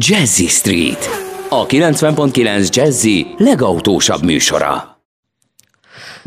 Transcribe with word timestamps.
Jazzy 0.00 0.46
Street. 0.46 1.08
A 1.48 1.66
90.9 1.66 2.74
Jazzy 2.74 3.26
legautósabb 3.36 4.24
műsora. 4.24 4.97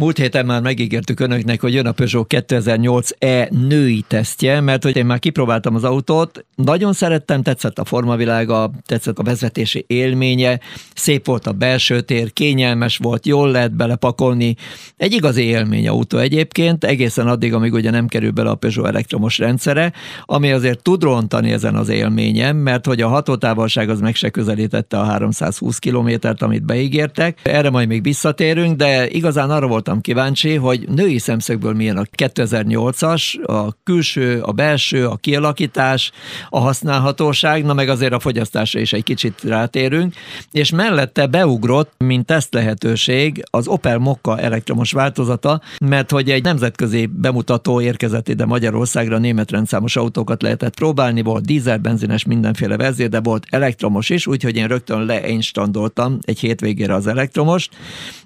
Múlt 0.01 0.17
héten 0.17 0.45
már 0.45 0.61
megígértük 0.61 1.19
önöknek, 1.19 1.61
hogy 1.61 1.73
jön 1.73 1.85
a 1.85 1.91
Peugeot 1.91 2.33
2008e 2.33 3.49
női 3.67 4.03
tesztje, 4.07 4.61
mert 4.61 4.83
hogy 4.83 4.97
én 4.97 5.05
már 5.05 5.19
kipróbáltam 5.19 5.75
az 5.75 5.83
autót, 5.83 6.45
nagyon 6.55 6.93
szerettem, 6.93 7.41
tetszett 7.41 7.79
a 7.79 7.85
formavilága, 7.85 8.71
tetszett 8.85 9.19
a 9.19 9.23
vezetési 9.23 9.83
élménye, 9.87 10.59
szép 10.95 11.25
volt 11.25 11.47
a 11.47 11.51
belső 11.51 12.01
tér, 12.01 12.33
kényelmes 12.33 12.97
volt, 12.97 13.25
jól 13.25 13.51
lehet 13.51 13.75
belepakolni. 13.75 14.55
Egy 14.97 15.13
igazi 15.13 15.43
élmény 15.43 15.87
autó 15.87 16.17
egyébként, 16.17 16.83
egészen 16.83 17.27
addig, 17.27 17.53
amíg 17.53 17.73
ugye 17.73 17.91
nem 17.91 18.07
kerül 18.07 18.31
bele 18.31 18.49
a 18.49 18.55
Peugeot 18.55 18.87
elektromos 18.87 19.37
rendszere, 19.37 19.93
ami 20.25 20.51
azért 20.51 20.81
tud 20.81 21.03
rontani 21.03 21.51
ezen 21.51 21.75
az 21.75 21.89
élményem, 21.89 22.57
mert 22.57 22.85
hogy 22.85 23.01
a 23.01 23.07
hatótávolság 23.07 23.89
az 23.89 23.99
meg 23.99 24.15
se 24.15 24.29
közelítette 24.29 24.99
a 24.99 25.03
320 25.03 25.77
kilométert, 25.77 26.41
amit 26.41 26.65
beígértek. 26.65 27.39
Erre 27.43 27.69
majd 27.69 27.87
még 27.87 28.03
visszatérünk, 28.03 28.75
de 28.75 29.09
igazán 29.09 29.49
arra 29.49 29.67
voltam 29.67 29.89
voltam 29.91 30.13
kíváncsi, 30.13 30.55
hogy 30.55 30.89
női 30.89 31.17
szemszögből 31.17 31.73
milyen 31.73 31.97
a 31.97 32.03
2008-as, 32.17 33.43
a 33.43 33.71
külső, 33.83 34.41
a 34.41 34.51
belső, 34.51 35.07
a 35.07 35.15
kialakítás, 35.15 36.11
a 36.49 36.59
használhatóság, 36.59 37.65
na 37.65 37.73
meg 37.73 37.89
azért 37.89 38.13
a 38.13 38.19
fogyasztásra 38.19 38.79
is 38.79 38.93
egy 38.93 39.03
kicsit 39.03 39.43
rátérünk, 39.43 40.13
és 40.51 40.71
mellette 40.71 41.27
beugrott, 41.27 41.91
mint 41.97 42.25
teszt 42.25 42.53
lehetőség 42.53 43.43
az 43.49 43.67
Opel 43.67 43.97
Mokka 43.97 44.39
elektromos 44.39 44.91
változata, 44.91 45.61
mert 45.85 46.11
hogy 46.11 46.29
egy 46.29 46.43
nemzetközi 46.43 47.05
bemutató 47.05 47.81
érkezett 47.81 48.29
ide 48.29 48.45
Magyarországra, 48.45 49.17
német 49.17 49.51
rendszámos 49.51 49.95
autókat 49.95 50.41
lehetett 50.41 50.75
próbálni, 50.75 51.21
volt 51.21 51.45
dízel, 51.45 51.77
benzines, 51.77 52.25
mindenféle 52.25 52.77
verzió, 52.77 53.07
de 53.07 53.19
volt 53.19 53.45
elektromos 53.49 54.09
is, 54.09 54.27
úgyhogy 54.27 54.55
én 54.55 54.67
rögtön 54.67 55.05
leinstandoltam 55.05 56.19
egy 56.21 56.39
hétvégére 56.39 56.93
az 56.93 57.07
elektromost, 57.07 57.69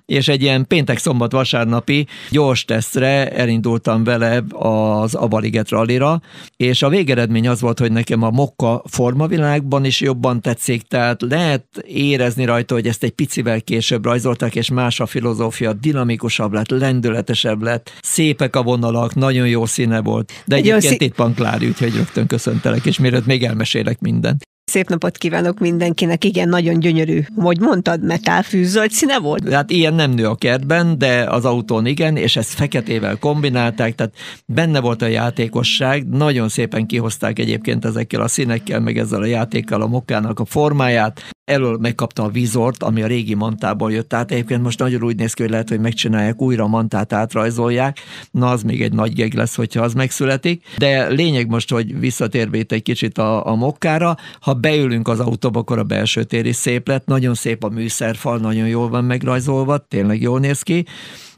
és 0.05 0.27
egy 0.27 0.41
ilyen 0.41 0.67
péntek-szombat 0.67 1.31
vasárnapi 1.31 2.07
gyors 2.29 2.65
tesztre 2.65 3.31
elindultam 3.31 4.03
vele 4.03 4.43
az 4.49 5.15
Abaliget 5.15 5.69
rallira, 5.69 6.21
és 6.57 6.81
a 6.81 6.89
végeredmény 6.89 7.47
az 7.47 7.61
volt, 7.61 7.79
hogy 7.79 7.91
nekem 7.91 8.23
a 8.23 8.29
mokka 8.29 8.81
formavilágban 8.85 9.85
is 9.85 10.01
jobban 10.01 10.41
tetszik, 10.41 10.81
tehát 10.81 11.21
lehet 11.21 11.65
érezni 11.87 12.45
rajta, 12.45 12.73
hogy 12.73 12.87
ezt 12.87 13.03
egy 13.03 13.11
picivel 13.11 13.61
később 13.61 14.05
rajzolták, 14.05 14.55
és 14.55 14.69
más 14.69 14.99
a 14.99 15.05
filozófia, 15.05 15.73
dinamikusabb 15.73 16.53
lett, 16.53 16.69
lendületesebb 16.69 17.61
lett, 17.61 17.91
szépek 18.01 18.55
a 18.55 18.63
vonalak, 18.63 19.15
nagyon 19.15 19.47
jó 19.47 19.65
színe 19.65 20.01
volt. 20.01 20.31
De 20.45 20.55
egyébként 20.55 20.81
szí- 20.81 21.01
itt 21.01 21.15
van 21.15 21.33
Klári, 21.33 21.67
úgyhogy 21.67 21.95
rögtön 21.95 22.27
köszöntelek, 22.27 22.85
és 22.85 22.99
mielőtt 22.99 23.25
még 23.25 23.43
elmesélek 23.43 23.99
mindent. 23.99 24.43
Szép 24.65 24.89
napot 24.89 25.17
kívánok 25.17 25.59
mindenkinek, 25.59 26.23
igen, 26.23 26.49
nagyon 26.49 26.79
gyönyörű. 26.79 27.21
Hogy 27.35 27.59
mondtad, 27.59 28.03
metálfűzöld 28.03 28.91
színe 28.91 29.19
volt? 29.19 29.49
Hát 29.49 29.71
ilyen 29.71 29.93
nem 29.93 30.11
nő 30.11 30.25
a 30.27 30.35
kertben, 30.35 30.97
de 30.97 31.23
az 31.29 31.45
autón 31.45 31.85
igen, 31.85 32.17
és 32.17 32.35
ezt 32.35 32.53
feketével 32.53 33.17
kombinálták, 33.17 33.95
tehát 33.95 34.13
benne 34.45 34.79
volt 34.79 35.01
a 35.01 35.07
játékosság, 35.07 36.07
nagyon 36.07 36.49
szépen 36.49 36.85
kihozták 36.85 37.39
egyébként 37.39 37.85
ezekkel 37.85 38.21
a 38.21 38.27
színekkel, 38.27 38.79
meg 38.79 38.97
ezzel 38.97 39.21
a 39.21 39.25
játékkal 39.25 39.81
a 39.81 39.87
mokkának 39.87 40.39
a 40.39 40.45
formáját, 40.45 41.34
elől 41.45 41.77
megkapta 41.77 42.23
a 42.23 42.29
vizort, 42.29 42.83
ami 42.83 43.01
a 43.01 43.07
régi 43.07 43.33
mantából 43.33 43.91
jött 43.91 44.13
át. 44.13 44.31
Egyébként 44.31 44.61
most 44.61 44.79
nagyon 44.79 45.03
úgy 45.03 45.15
néz 45.15 45.33
ki, 45.33 45.41
hogy 45.41 45.51
lehet, 45.51 45.69
hogy 45.69 45.79
megcsinálják 45.79 46.41
újra 46.41 46.63
a 46.63 46.67
mantát, 46.67 47.13
átrajzolják. 47.13 47.99
Na, 48.31 48.49
az 48.49 48.63
még 48.63 48.81
egy 48.81 48.93
nagy 48.93 49.13
geg 49.13 49.33
lesz, 49.33 49.55
hogyha 49.55 49.83
az 49.83 49.93
megszületik. 49.93 50.63
De 50.77 51.07
lényeg 51.07 51.47
most, 51.47 51.71
hogy 51.71 51.99
visszatérve 51.99 52.57
itt 52.57 52.71
egy 52.71 52.81
kicsit 52.81 53.17
a, 53.17 53.47
a 53.47 53.55
mokkára, 53.55 54.17
ha 54.39 54.53
beülünk 54.53 55.07
az 55.07 55.19
autóba, 55.19 55.59
akkor 55.59 55.79
a 55.79 55.83
belső 55.83 56.23
tér 56.23 56.45
is 56.45 56.55
szép 56.55 56.87
lett, 56.87 57.05
nagyon 57.05 57.33
szép 57.33 57.63
a 57.63 57.69
műszerfal, 57.69 58.37
nagyon 58.37 58.67
jól 58.67 58.89
van 58.89 59.03
megrajzolva, 59.03 59.77
tényleg 59.77 60.21
jól 60.21 60.39
néz 60.39 60.61
ki. 60.61 60.85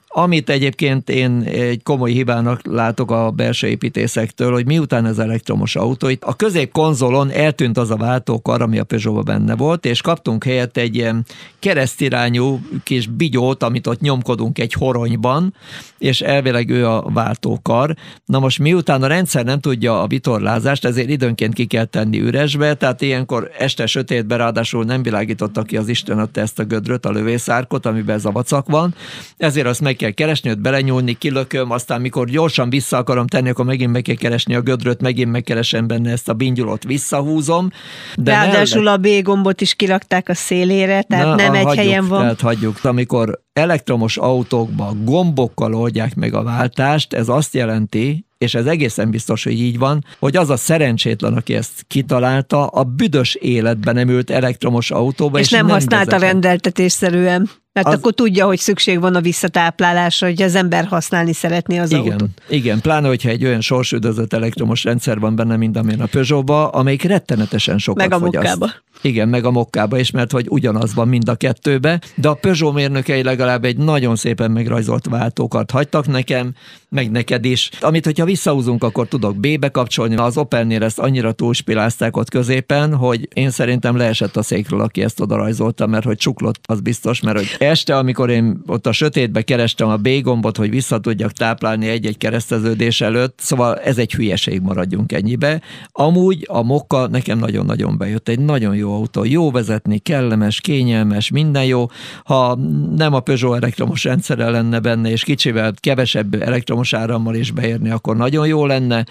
Amit 0.09 0.49
egyébként 0.49 1.09
én 1.09 1.41
egy 1.41 1.83
komoly 1.83 2.11
hibának 2.11 2.61
látok 2.65 3.11
a 3.11 3.31
belső 3.31 3.67
építészektől, 3.67 4.51
hogy 4.51 4.65
miután 4.65 5.05
ez 5.05 5.19
elektromos 5.19 5.75
autó, 5.75 6.07
itt 6.07 6.23
a 6.23 6.33
középkonzolon 6.33 7.31
eltűnt 7.31 7.77
az 7.77 7.91
a 7.91 7.95
váltókar, 7.95 8.61
ami 8.61 8.79
a 8.79 8.83
peugeot 8.83 9.25
benne 9.25 9.55
volt, 9.55 9.85
és 9.85 10.01
kaptunk 10.01 10.43
helyett 10.43 10.77
egy 10.77 10.95
ilyen 10.95 11.25
keresztirányú 11.59 12.59
kis 12.83 13.07
bigyót, 13.07 13.63
amit 13.63 13.87
ott 13.87 13.99
nyomkodunk 13.99 14.59
egy 14.59 14.73
horonyban, 14.73 15.53
és 15.97 16.21
elvileg 16.21 16.69
ő 16.69 16.87
a 16.87 17.09
váltókar. 17.13 17.95
Na 18.25 18.39
most 18.39 18.59
miután 18.59 19.03
a 19.03 19.07
rendszer 19.07 19.45
nem 19.45 19.59
tudja 19.59 20.01
a 20.01 20.07
vitorlázást, 20.07 20.85
ezért 20.85 21.09
időnként 21.09 21.53
ki 21.53 21.65
kell 21.65 21.85
tenni 21.85 22.19
üresbe, 22.19 22.73
tehát 22.73 23.01
ilyenkor 23.01 23.51
este 23.57 23.85
sötétbe 23.85 24.35
ráadásul 24.35 24.83
nem 24.83 25.01
világította 25.01 25.61
ki 25.61 25.77
az 25.77 25.87
Isten 25.87 26.19
adta 26.19 26.41
ezt 26.41 26.59
a 26.59 26.63
gödröt, 26.63 27.05
a 27.05 27.11
lövészárkot, 27.11 27.85
amiben 27.85 28.15
ez 28.15 28.25
a 28.25 28.31
vacak 28.31 28.69
van, 28.69 28.95
ezért 29.37 29.67
azt 29.67 29.81
meg 29.81 29.95
kell 29.97 30.11
keresni, 30.11 30.49
ott 30.49 30.59
belenyúlni, 30.59 31.13
kilököm, 31.13 31.71
aztán 31.71 32.01
mikor 32.01 32.29
gyorsan 32.29 32.69
vissza 32.69 32.97
akarom 32.97 33.27
tenni, 33.27 33.49
akkor 33.49 33.65
megint 33.65 33.91
meg 33.91 34.01
kell 34.01 34.15
keresni 34.15 34.55
a 34.55 34.61
gödröt, 34.61 35.01
megint 35.01 35.31
megkeresem 35.31 35.87
benne 35.87 36.11
ezt 36.11 36.29
a 36.29 36.33
bingyulot, 36.33 36.83
visszahúzom. 36.83 37.69
De 38.15 38.31
Ráadásul 38.31 38.83
mellett... 38.83 39.05
a 39.05 39.21
B 39.21 39.23
gombot 39.23 39.61
is 39.61 39.73
kirakták 39.73 40.29
a 40.29 40.33
szélére, 40.33 41.01
tehát 41.01 41.25
Na, 41.25 41.35
nem 41.35 41.53
egy 41.53 41.63
hagyjuk, 41.63 41.85
helyen 41.85 42.07
van. 42.07 42.21
Tehát 42.21 42.41
hagyjuk. 42.41 42.83
Amikor 42.83 43.41
elektromos 43.53 44.17
autókban 44.17 45.05
gombokkal 45.05 45.73
oldják 45.75 46.15
meg 46.15 46.33
a 46.33 46.43
váltást, 46.43 47.13
ez 47.13 47.29
azt 47.29 47.53
jelenti, 47.53 48.25
és 48.37 48.55
ez 48.55 48.65
egészen 48.65 49.09
biztos, 49.09 49.43
hogy 49.43 49.59
így 49.59 49.77
van, 49.77 50.05
hogy 50.19 50.35
az 50.35 50.49
a 50.49 50.57
szerencsétlen, 50.57 51.33
aki 51.33 51.55
ezt 51.55 51.85
kitalálta, 51.87 52.67
a 52.67 52.83
büdös 52.83 53.35
életben 53.35 53.95
nem 53.95 54.09
ült 54.09 54.29
elektromos 54.29 54.91
autóba, 54.91 55.39
és, 55.39 55.45
és 55.45 55.51
nem, 55.51 55.65
nem 55.65 55.75
használta 55.75 56.17
rendeltetésszerűen. 56.17 57.49
Mert 57.83 57.87
az... 57.87 57.93
akkor 57.93 58.13
tudja, 58.13 58.45
hogy 58.45 58.59
szükség 58.59 58.99
van 58.99 59.15
a 59.15 59.21
visszatáplálásra, 59.21 60.27
hogy 60.27 60.41
az 60.41 60.55
ember 60.55 60.85
használni 60.85 61.33
szeretné 61.33 61.77
az 61.77 61.91
igen, 61.91 62.11
autót. 62.11 62.29
Igen, 62.49 62.81
pláne, 62.81 63.07
hogyha 63.07 63.29
egy 63.29 63.45
olyan 63.45 63.61
sorsüdözött 63.61 64.33
elektromos 64.33 64.83
rendszer 64.83 65.19
van 65.19 65.35
benne, 65.35 65.57
mint 65.57 65.77
amilyen 65.77 65.99
a 65.99 66.05
Peugeot-ba, 66.05 66.67
amelyik 66.67 67.03
rettenetesen 67.03 67.77
sokat 67.77 68.09
Meg 68.09 68.19
a 68.19 68.25
fogyaszt. 68.25 68.45
mokkába. 68.45 68.73
Igen, 69.01 69.29
meg 69.29 69.45
a 69.45 69.51
mokkába 69.51 69.99
is, 69.99 70.11
mert 70.11 70.31
hogy 70.31 70.45
ugyanaz 70.49 70.93
van 70.93 71.07
mind 71.07 71.29
a 71.29 71.35
kettőbe, 71.35 72.01
de 72.15 72.27
a 72.27 72.33
Peugeot 72.33 72.73
mérnökei 72.73 73.23
legalább 73.23 73.65
egy 73.65 73.77
nagyon 73.77 74.15
szépen 74.15 74.51
megrajzolt 74.51 75.05
váltókat 75.09 75.71
hagytak 75.71 76.07
nekem, 76.07 76.53
meg 76.89 77.11
neked 77.11 77.45
is. 77.45 77.69
Amit, 77.79 78.05
hogyha 78.05 78.25
visszahúzunk, 78.25 78.83
akkor 78.83 79.07
tudok 79.07 79.35
B-be 79.35 79.69
kapcsolni. 79.69 80.15
Az 80.15 80.37
Opelnél 80.37 80.83
ezt 80.83 80.99
annyira 80.99 81.31
túlspilázták 81.31 82.17
ott 82.17 82.29
középen, 82.29 82.95
hogy 82.95 83.27
én 83.33 83.49
szerintem 83.49 83.97
leesett 83.97 84.37
a 84.37 84.41
székről, 84.41 84.81
aki 84.81 85.01
ezt 85.01 85.19
oda 85.19 85.35
rajzolta, 85.35 85.87
mert 85.87 86.05
hogy 86.05 86.17
csuklott, 86.17 86.59
az 86.63 86.81
biztos, 86.81 87.21
mert 87.21 87.37
hogy 87.37 87.55
este, 87.59 87.97
amikor 87.97 88.29
én 88.29 88.61
ott 88.65 88.87
a 88.87 88.91
sötétbe 88.91 89.41
kerestem 89.41 89.87
a 89.87 89.97
B 89.97 90.09
gombot, 90.21 90.57
hogy 90.57 90.69
vissza 90.69 90.99
tudjak 90.99 91.31
táplálni 91.31 91.87
egy-egy 91.87 92.17
kereszteződés 92.17 93.01
előtt, 93.01 93.39
szóval 93.41 93.75
ez 93.75 93.97
egy 93.97 94.13
hülyeség, 94.13 94.61
maradjunk 94.61 95.11
ennyibe. 95.11 95.61
Amúgy 95.91 96.45
a 96.47 96.61
Mokka 96.61 97.07
nekem 97.07 97.39
nagyon-nagyon 97.39 97.97
bejött, 97.97 98.27
egy 98.27 98.39
nagyon 98.39 98.75
jó 98.75 98.93
autó, 98.93 99.23
jó 99.23 99.51
vezetni, 99.51 99.99
kellemes, 99.99 100.61
kényelmes, 100.61 101.31
minden 101.31 101.65
jó. 101.65 101.85
Ha 102.23 102.55
nem 102.95 103.13
a 103.13 103.19
Peugeot 103.19 103.55
elektromos 103.55 104.03
rendszere 104.03 104.49
lenne 104.49 104.79
benne, 104.79 105.09
és 105.09 105.23
kicsivel 105.23 105.73
kevesebb 105.79 106.41
elektromos 106.41 106.76
árammal 106.93 107.35
is 107.35 107.51
beérni, 107.51 107.89
akkor 107.89 108.15
nagyon 108.15 108.47
jó 108.47 108.65
lenne 108.65 109.05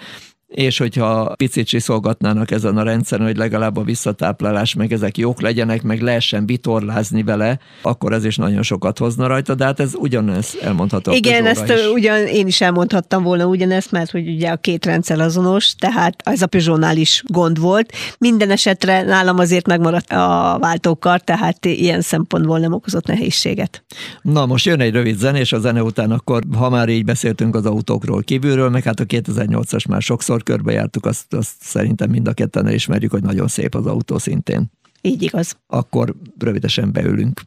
és 0.47 0.77
hogyha 0.77 1.33
picit 1.35 1.67
csiszolgatnának 1.67 2.51
ezen 2.51 2.77
a 2.77 2.83
rendszeren, 2.83 3.25
hogy 3.25 3.37
legalább 3.37 3.77
a 3.77 3.83
visszatáplálás 3.83 4.73
meg 4.73 4.93
ezek 4.93 5.17
jók 5.17 5.41
legyenek, 5.41 5.83
meg 5.83 6.01
lehessen 6.01 6.45
vitorlázni 6.45 7.23
vele, 7.23 7.59
akkor 7.81 8.13
ez 8.13 8.25
is 8.25 8.35
nagyon 8.35 8.63
sokat 8.63 8.97
hozna 8.97 9.27
rajta, 9.27 9.55
de 9.55 9.65
hát 9.65 9.79
ez 9.79 9.95
ugyanez 9.95 10.57
elmondható. 10.61 11.11
Igen, 11.11 11.45
ezt 11.45 11.69
is. 11.69 11.85
ugyan 11.93 12.27
én 12.27 12.47
is 12.47 12.61
elmondhattam 12.61 13.23
volna 13.23 13.45
ugyanezt, 13.45 13.91
mert 13.91 14.11
hogy 14.11 14.27
ugye 14.27 14.49
a 14.49 14.55
két 14.55 14.85
rendszer 14.85 15.19
azonos, 15.19 15.75
tehát 15.75 16.15
ez 16.23 16.41
a 16.41 16.47
Peugeot-nál 16.47 16.97
is 16.97 17.23
gond 17.27 17.59
volt. 17.59 17.93
Minden 18.19 18.51
esetre 18.51 19.03
nálam 19.03 19.37
azért 19.37 19.67
megmaradt 19.67 20.11
a 20.11 20.57
váltókar, 20.61 21.21
tehát 21.21 21.65
ilyen 21.65 22.01
szempontból 22.01 22.59
nem 22.59 22.73
okozott 22.73 23.05
nehézséget. 23.05 23.83
Na 24.21 24.45
most 24.45 24.65
jön 24.65 24.79
egy 24.79 24.93
rövid 24.93 25.17
zene, 25.17 25.39
és 25.39 25.53
a 25.53 25.59
zene 25.59 25.83
után 25.83 26.11
akkor, 26.11 26.43
ha 26.57 26.69
már 26.69 26.89
így 26.89 27.05
beszéltünk 27.05 27.55
az 27.55 27.65
autókról 27.65 28.21
kívülről, 28.23 28.69
meg 28.69 28.83
hát 28.83 28.99
a 28.99 29.05
2008-as 29.05 29.87
már 29.87 30.01
sokszor 30.01 30.36
sokszor 30.37 30.43
körbejártuk, 30.43 31.05
azt, 31.05 31.33
azt 31.33 31.55
szerintem 31.59 32.09
mind 32.09 32.27
a 32.27 32.33
ketten 32.33 32.67
elismerjük, 32.67 33.11
hogy 33.11 33.23
nagyon 33.23 33.47
szép 33.47 33.75
az 33.75 33.85
autó 33.85 34.17
szintén. 34.17 34.71
Így 35.01 35.21
igaz. 35.21 35.57
Akkor 35.67 36.15
rövidesen 36.37 36.91
beülünk. 36.91 37.41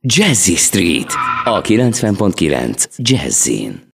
Jazzy 0.00 0.54
Street, 0.54 1.12
a 1.44 1.60
90.9 1.60 2.86
Jazzin. 2.96 3.87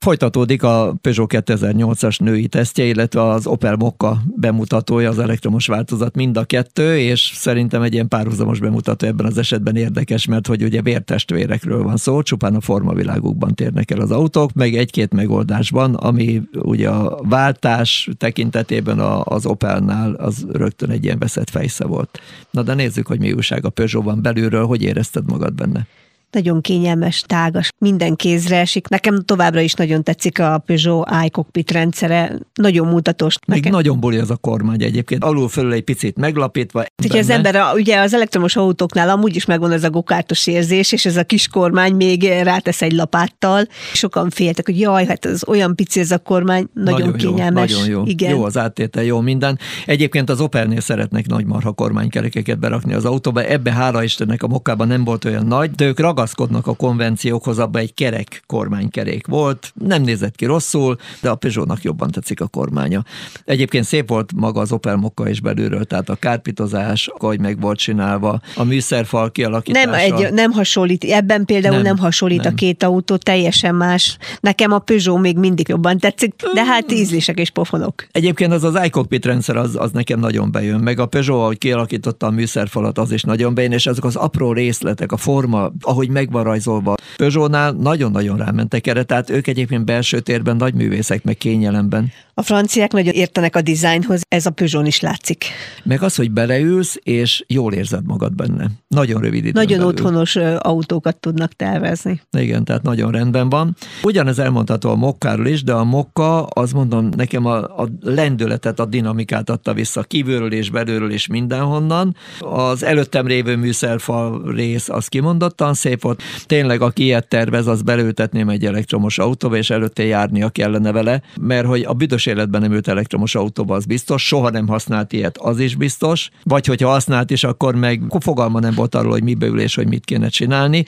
Folytatódik 0.00 0.62
a 0.62 0.96
Peugeot 1.00 1.32
2008-as 1.34 2.20
női 2.20 2.46
tesztje, 2.46 2.84
illetve 2.84 3.22
az 3.22 3.46
Opel 3.46 3.76
Mokka 3.76 4.18
bemutatója, 4.36 5.08
az 5.08 5.18
elektromos 5.18 5.66
változat 5.66 6.14
mind 6.14 6.36
a 6.36 6.44
kettő, 6.44 6.98
és 6.98 7.32
szerintem 7.34 7.82
egy 7.82 7.92
ilyen 7.92 8.08
párhuzamos 8.08 8.60
bemutató 8.60 9.06
ebben 9.06 9.26
az 9.26 9.38
esetben 9.38 9.76
érdekes, 9.76 10.26
mert 10.26 10.46
hogy 10.46 10.62
ugye 10.62 10.82
vértestvérekről 10.82 11.82
van 11.82 11.96
szó, 11.96 12.22
csupán 12.22 12.54
a 12.54 12.60
formavilágukban 12.60 13.54
térnek 13.54 13.90
el 13.90 14.00
az 14.00 14.10
autók, 14.10 14.52
meg 14.52 14.74
egy-két 14.74 15.12
megoldásban, 15.12 15.94
ami 15.94 16.42
ugye 16.52 16.88
a 16.88 17.20
váltás 17.22 18.08
tekintetében 18.18 18.98
az 19.24 19.46
Opelnál 19.46 20.14
az 20.14 20.46
rögtön 20.52 20.90
egy 20.90 21.04
ilyen 21.04 21.18
veszett 21.18 21.50
fejsze 21.50 21.84
volt. 21.84 22.20
Na 22.50 22.62
de 22.62 22.74
nézzük, 22.74 23.06
hogy 23.06 23.18
mi 23.18 23.32
újság 23.32 23.64
a 23.64 23.70
Peugeot-ban 23.70 24.22
belülről, 24.22 24.66
hogy 24.66 24.82
érezted 24.82 25.30
magad 25.30 25.54
benne? 25.54 25.86
Nagyon 26.30 26.60
kényelmes, 26.60 27.22
tágas, 27.26 27.70
minden 27.78 28.16
kézre 28.16 28.58
esik. 28.58 28.88
Nekem 28.88 29.22
továbbra 29.24 29.60
is 29.60 29.74
nagyon 29.74 30.02
tetszik 30.02 30.38
a 30.38 30.62
Peugeot 30.66 31.08
iCockpit 31.24 31.70
rendszere, 31.70 32.38
nagyon 32.54 32.86
mutatos. 32.86 33.36
Még 33.46 33.56
nekem. 33.56 33.72
nagyon 33.72 34.00
buli 34.00 34.18
az 34.18 34.30
a 34.30 34.36
kormány 34.36 34.82
egyébként, 34.82 35.24
alul 35.24 35.48
fölül 35.48 35.72
egy 35.72 35.82
picit 35.82 36.16
meglapítva. 36.16 36.84
Hogyha 37.02 37.18
az 37.18 37.30
ember, 37.30 37.56
a, 37.56 37.72
ugye 37.74 38.00
az 38.00 38.14
elektromos 38.14 38.56
autóknál 38.56 39.08
amúgy 39.08 39.36
is 39.36 39.44
megvan 39.44 39.72
ez 39.72 39.84
a 39.84 39.90
gokártos 39.90 40.46
érzés, 40.46 40.92
és 40.92 41.06
ez 41.06 41.16
a 41.16 41.24
kis 41.24 41.48
kormány 41.48 41.94
még 41.94 42.22
rátesz 42.42 42.82
egy 42.82 42.92
lapáttal. 42.92 43.66
Sokan 43.92 44.30
féltek, 44.30 44.66
hogy 44.66 44.80
jaj, 44.80 45.06
hát 45.06 45.24
ez 45.24 45.40
olyan 45.46 45.74
pici 45.74 46.00
ez 46.00 46.10
a 46.10 46.18
kormány, 46.18 46.68
nagyon, 46.74 47.00
nagyon 47.00 47.16
kényelmes. 47.16 47.70
Jó, 47.70 47.78
nagyon 47.78 47.92
jó. 47.92 48.02
Igen. 48.06 48.30
Jó 48.30 48.44
az 48.44 48.56
áttétel, 48.56 49.02
jó 49.02 49.20
minden. 49.20 49.58
Egyébként 49.86 50.30
az 50.30 50.40
Opelnél 50.40 50.80
szeretnek 50.80 51.26
nagy 51.26 51.44
marha 51.44 51.72
kormánykerekeket 51.72 52.58
berakni 52.58 52.94
az 52.94 53.04
autóba, 53.04 53.42
ebbe 53.42 53.72
hála 53.72 54.02
Istennek 54.02 54.42
a 54.42 54.48
mokkában 54.48 54.86
nem 54.86 55.04
volt 55.04 55.24
olyan 55.24 55.46
nagy, 55.46 55.70
de 55.70 55.84
ők 55.84 55.98
ragaszkodnak 56.18 56.66
a 56.66 56.74
konvenciókhoz, 56.74 57.58
abban 57.58 57.80
egy 57.80 57.94
kerek 57.94 58.42
kormánykerék 58.46 59.26
volt, 59.26 59.72
nem 59.74 60.02
nézett 60.02 60.36
ki 60.36 60.44
rosszul, 60.44 60.96
de 61.20 61.30
a 61.30 61.34
Peugeotnak 61.34 61.82
jobban 61.82 62.10
tetszik 62.10 62.40
a 62.40 62.46
kormánya. 62.46 63.04
Egyébként 63.44 63.84
szép 63.84 64.08
volt 64.08 64.32
maga 64.36 64.60
az 64.60 64.72
Opel 64.72 64.96
Mokka 64.96 65.28
is 65.28 65.40
belülről, 65.40 65.84
tehát 65.84 66.08
a 66.08 66.14
kárpitozás, 66.14 67.10
hogy 67.18 67.40
meg 67.40 67.60
volt 67.60 67.78
csinálva, 67.78 68.40
a 68.56 68.64
műszerfal 68.64 69.30
kialakítása. 69.30 69.90
Nem, 69.90 69.94
egy, 69.94 70.32
nem 70.32 70.50
hasonlít, 70.50 71.04
ebben 71.04 71.44
például 71.44 71.74
nem, 71.74 71.82
nem 71.82 71.98
hasonlít 71.98 72.42
nem. 72.42 72.52
a 72.52 72.54
két 72.54 72.82
autó, 72.82 73.16
teljesen 73.16 73.74
más. 73.74 74.18
Nekem 74.40 74.72
a 74.72 74.78
Peugeot 74.78 75.20
még 75.20 75.36
mindig 75.36 75.68
jobban 75.68 75.98
tetszik, 75.98 76.34
de 76.54 76.64
hát 76.64 76.92
ízlések 76.92 77.38
és 77.38 77.50
pofonok. 77.50 78.06
Egyébként 78.12 78.52
az 78.52 78.64
az 78.64 78.78
iCockpit 78.84 79.24
rendszer 79.24 79.56
az, 79.56 79.76
az 79.76 79.90
nekem 79.90 80.20
nagyon 80.20 80.50
bejön, 80.50 80.80
meg 80.80 80.98
a 80.98 81.06
Peugeot, 81.06 81.42
ahogy 81.42 81.58
kialakította 81.58 82.26
a 82.26 82.30
műszerfalat, 82.30 82.98
az 82.98 83.12
is 83.12 83.22
nagyon 83.22 83.54
bejön, 83.54 83.72
és 83.72 83.86
azok 83.86 84.04
az 84.04 84.16
apró 84.16 84.52
részletek, 84.52 85.12
a 85.12 85.16
forma, 85.16 85.72
ahogy 85.80 86.07
ahogy 86.08 86.30
meg 86.30 86.42
rajzolva. 86.42 86.94
Peugeotnál 87.16 87.72
nagyon-nagyon 87.72 88.36
rámentek 88.36 88.86
erre, 88.86 89.02
tehát 89.02 89.30
ők 89.30 89.46
egyébként 89.46 89.84
belső 89.84 90.20
térben 90.20 90.56
nagy 90.56 90.74
művészek, 90.74 91.24
meg 91.24 91.36
kényelemben. 91.36 92.12
A 92.38 92.42
franciák 92.42 92.92
nagyon 92.92 93.14
értenek 93.14 93.56
a 93.56 93.60
dizájnhoz, 93.60 94.22
ez 94.28 94.46
a 94.46 94.50
Peugeot 94.50 94.86
is 94.86 95.00
látszik. 95.00 95.44
Meg 95.82 96.02
az, 96.02 96.14
hogy 96.14 96.30
beleülsz, 96.30 96.98
és 97.02 97.44
jól 97.46 97.72
érzed 97.72 98.06
magad 98.06 98.34
benne. 98.34 98.66
Nagyon 98.88 99.20
rövid 99.20 99.44
idő. 99.44 99.50
Nagyon 99.54 99.78
belül. 99.78 99.92
otthonos 99.92 100.36
autókat 100.58 101.16
tudnak 101.16 101.52
tervezni. 101.52 102.20
Igen, 102.38 102.64
tehát 102.64 102.82
nagyon 102.82 103.10
rendben 103.10 103.48
van. 103.48 103.76
Ugyanez 104.02 104.38
elmondható 104.38 104.90
a 104.90 104.94
mokkáról 104.94 105.46
is, 105.46 105.62
de 105.62 105.72
a 105.72 105.84
mokka, 105.84 106.42
az 106.42 106.72
mondom, 106.72 107.08
nekem 107.16 107.44
a, 107.44 107.56
a 107.56 107.88
lendületet, 108.00 108.80
a 108.80 108.84
dinamikát 108.84 109.50
adta 109.50 109.74
vissza 109.74 110.02
kívülről 110.02 110.52
és 110.52 110.70
belülről 110.70 111.10
és 111.10 111.26
mindenhonnan. 111.26 112.16
Az 112.38 112.82
előttem 112.82 113.26
lévő 113.26 113.56
műszerfal 113.56 114.52
rész 114.54 114.88
az 114.88 115.06
kimondottan 115.06 115.74
szép 115.74 116.02
volt. 116.02 116.22
Tényleg, 116.46 116.80
aki 116.80 117.02
ilyet 117.04 117.28
tervez, 117.28 117.66
az 117.66 117.82
belültetném 117.82 118.48
egy 118.48 118.64
elektromos 118.64 119.18
autóba, 119.18 119.56
és 119.56 119.70
előtte 119.70 120.04
járnia 120.04 120.48
kellene 120.48 120.92
vele, 120.92 121.22
mert 121.40 121.66
hogy 121.66 121.82
a 121.82 121.92
büdös 121.92 122.26
életben 122.28 122.60
nem 122.60 122.72
ült 122.72 122.88
elektromos 122.88 123.34
autóba, 123.34 123.74
az 123.74 123.84
biztos, 123.84 124.26
soha 124.26 124.50
nem 124.50 124.68
használt 124.68 125.12
ilyet, 125.12 125.38
az 125.38 125.58
is 125.58 125.74
biztos, 125.74 126.30
vagy 126.42 126.66
hogyha 126.66 126.88
használt 126.88 127.30
is, 127.30 127.44
akkor 127.44 127.74
meg 127.74 128.02
fogalma 128.20 128.60
nem 128.60 128.74
volt 128.74 128.94
arról, 128.94 129.10
hogy 129.10 129.22
mibe 129.22 129.46
ül 129.46 129.60
és 129.60 129.74
hogy 129.74 129.88
mit 129.88 130.04
kéne 130.04 130.28
csinálni. 130.28 130.84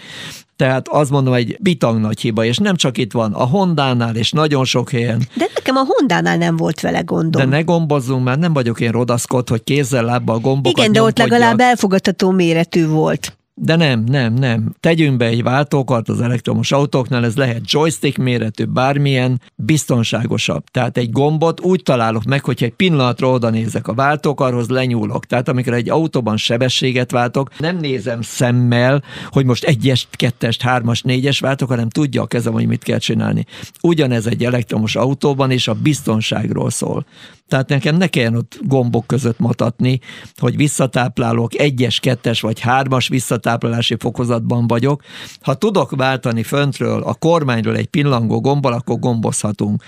Tehát 0.57 0.89
azt 0.89 1.11
mondom, 1.11 1.35
egy 1.35 1.57
bitang 1.61 2.01
nagy 2.01 2.21
hiba, 2.21 2.45
és 2.45 2.59
nem 2.59 2.77
csak 2.77 2.99
itt 2.99 3.13
van, 3.13 3.33
a 3.33 3.45
Hondánál 3.45 4.17
és 4.17 4.31
nagyon 4.31 4.65
sok 4.65 4.91
helyen. 4.91 5.23
De 5.35 5.47
nekem 5.55 5.77
a 5.77 5.85
Hondánál 5.87 6.37
nem 6.37 6.57
volt 6.57 6.81
vele 6.81 7.01
gondom. 7.01 7.43
De 7.43 7.49
ne 7.49 7.63
gombozzunk, 7.63 8.25
mert 8.25 8.39
nem 8.39 8.53
vagyok 8.53 8.81
én 8.81 8.91
rodaszkod, 8.91 9.49
hogy 9.49 9.65
kézzel, 9.65 10.05
lábbal 10.05 10.39
gombokat 10.39 10.79
Igen, 10.79 10.93
de 10.93 11.03
ott 11.03 11.19
legalább 11.19 11.61
elfogadható 11.61 12.31
méretű 12.31 12.87
volt. 12.87 13.39
De 13.63 13.77
nem, 13.77 14.05
nem, 14.07 14.35
nem. 14.35 14.75
Tegyünk 14.81 15.17
be 15.17 15.25
egy 15.25 15.43
váltókart 15.43 16.09
az 16.09 16.21
elektromos 16.21 16.73
autóknál, 16.73 17.25
ez 17.25 17.37
lehet 17.37 17.71
joystick 17.71 18.19
méretű, 18.19 18.65
bármilyen, 18.65 19.41
biztonságosabb. 19.55 20.65
Tehát 20.65 20.97
egy 20.97 21.11
gombot 21.11 21.61
úgy 21.61 21.83
találok 21.83 22.25
meg, 22.25 22.45
hogyha 22.45 22.67
egy 22.67 22.73
pillanatra 22.73 23.31
oda 23.31 23.51
nézek 23.51 23.89
a 23.89 23.95
váltókarhoz, 23.95 24.69
lenyúlok. 24.69 25.27
Tehát 25.27 25.49
amikor 25.49 25.75
egy 25.75 25.91
autóban 25.91 26.37
sebességet 26.37 27.11
váltok, 27.11 27.59
nem 27.59 27.77
nézem 27.77 28.23
szemmel, 28.23 29.03
hogy 29.27 29.45
most 29.45 29.65
egyes, 29.65 30.09
kettest, 30.11 30.63
hármas, 30.63 31.03
négyes 31.03 31.41
váltok, 31.41 31.69
hanem 31.69 31.89
tudja 31.89 32.23
a 32.23 32.27
kezem, 32.27 32.53
hogy 32.53 32.67
mit 32.67 32.83
kell 32.83 32.99
csinálni. 32.99 33.47
Ugyanez 33.83 34.27
egy 34.27 34.45
elektromos 34.45 34.97
autóban, 34.97 35.51
és 35.51 35.69
a 35.69 35.75
biztonságról 35.75 36.71
szól. 36.71 37.07
Tehát 37.51 37.69
nekem 37.69 37.97
ne 37.97 38.07
kelljen 38.07 38.37
ott 38.37 38.59
gombok 38.63 39.07
között 39.07 39.39
mutatni, 39.39 40.01
hogy 40.37 40.57
visszatáplálok, 40.57 41.55
egyes, 41.55 42.01
kettes 42.01 42.41
vagy 42.41 42.61
hármas 42.61 43.09
visszatáplálási 43.09 43.97
fokozatban 43.99 44.67
vagyok. 44.67 45.03
Ha 45.41 45.55
tudok 45.55 45.97
váltani 45.97 46.43
föntről 46.43 47.03
a 47.03 47.15
kormányról 47.15 47.77
egy 47.77 47.87
pillangó 47.87 48.41
gombbal, 48.41 48.73
akkor 48.73 48.99
gombozhatunk. 48.99 49.83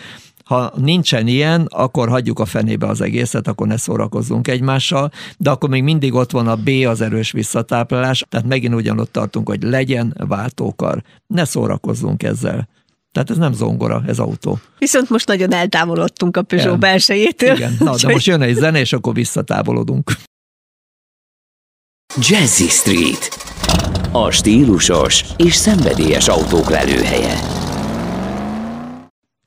Ha 0.45 0.73
nincsen 0.77 1.27
ilyen, 1.27 1.67
akkor 1.69 2.09
hagyjuk 2.09 2.39
a 2.39 2.45
fenébe 2.45 2.87
az 2.87 3.01
egészet, 3.01 3.49
akkor 3.49 3.67
ne 3.67 3.77
szórakozzunk 3.77 4.49
egymással, 4.49 5.11
de 5.39 5.51
akkor 5.51 5.69
még 5.69 5.83
mindig 5.83 6.15
ott 6.15 6.31
van 6.31 6.49
a 6.49 6.57
B, 6.57 6.69
az 6.87 7.01
erős 7.01 7.33
visszatáplálás, 7.33 8.25
tehát 8.29 8.47
megint 8.47 8.75
ugyanott 8.75 9.13
tartunk, 9.13 9.49
hogy 9.49 9.63
legyen 9.63 10.15
váltókar. 10.29 11.03
Ne 11.27 11.45
szórakozzunk 11.45 12.23
ezzel. 12.23 12.69
Tehát 13.13 13.31
ez 13.31 13.37
nem 13.37 13.53
zongora, 13.53 14.03
ez 14.07 14.19
autó. 14.19 14.59
Viszont 14.79 15.11
most 15.11 15.27
nagyon 15.27 15.53
eltávolodtunk 15.53 16.37
a 16.37 16.43
Peugeot 16.43 16.69
Igen. 16.69 16.81
belsejétől. 16.81 17.55
Igen, 17.55 17.77
na, 17.79 17.95
de 17.97 18.13
most 18.13 18.27
jön 18.27 18.43
egy 18.43 18.55
zene, 18.55 18.79
és 18.79 18.93
akkor 18.93 19.15
visszatávolodunk. 19.15 20.13
Jazzy 22.21 22.69
Street. 22.69 23.29
A 24.13 24.31
stílusos 24.31 25.25
és 25.37 25.55
szenvedélyes 25.55 26.29
autók 26.29 26.71
lelőhelye. 26.71 27.52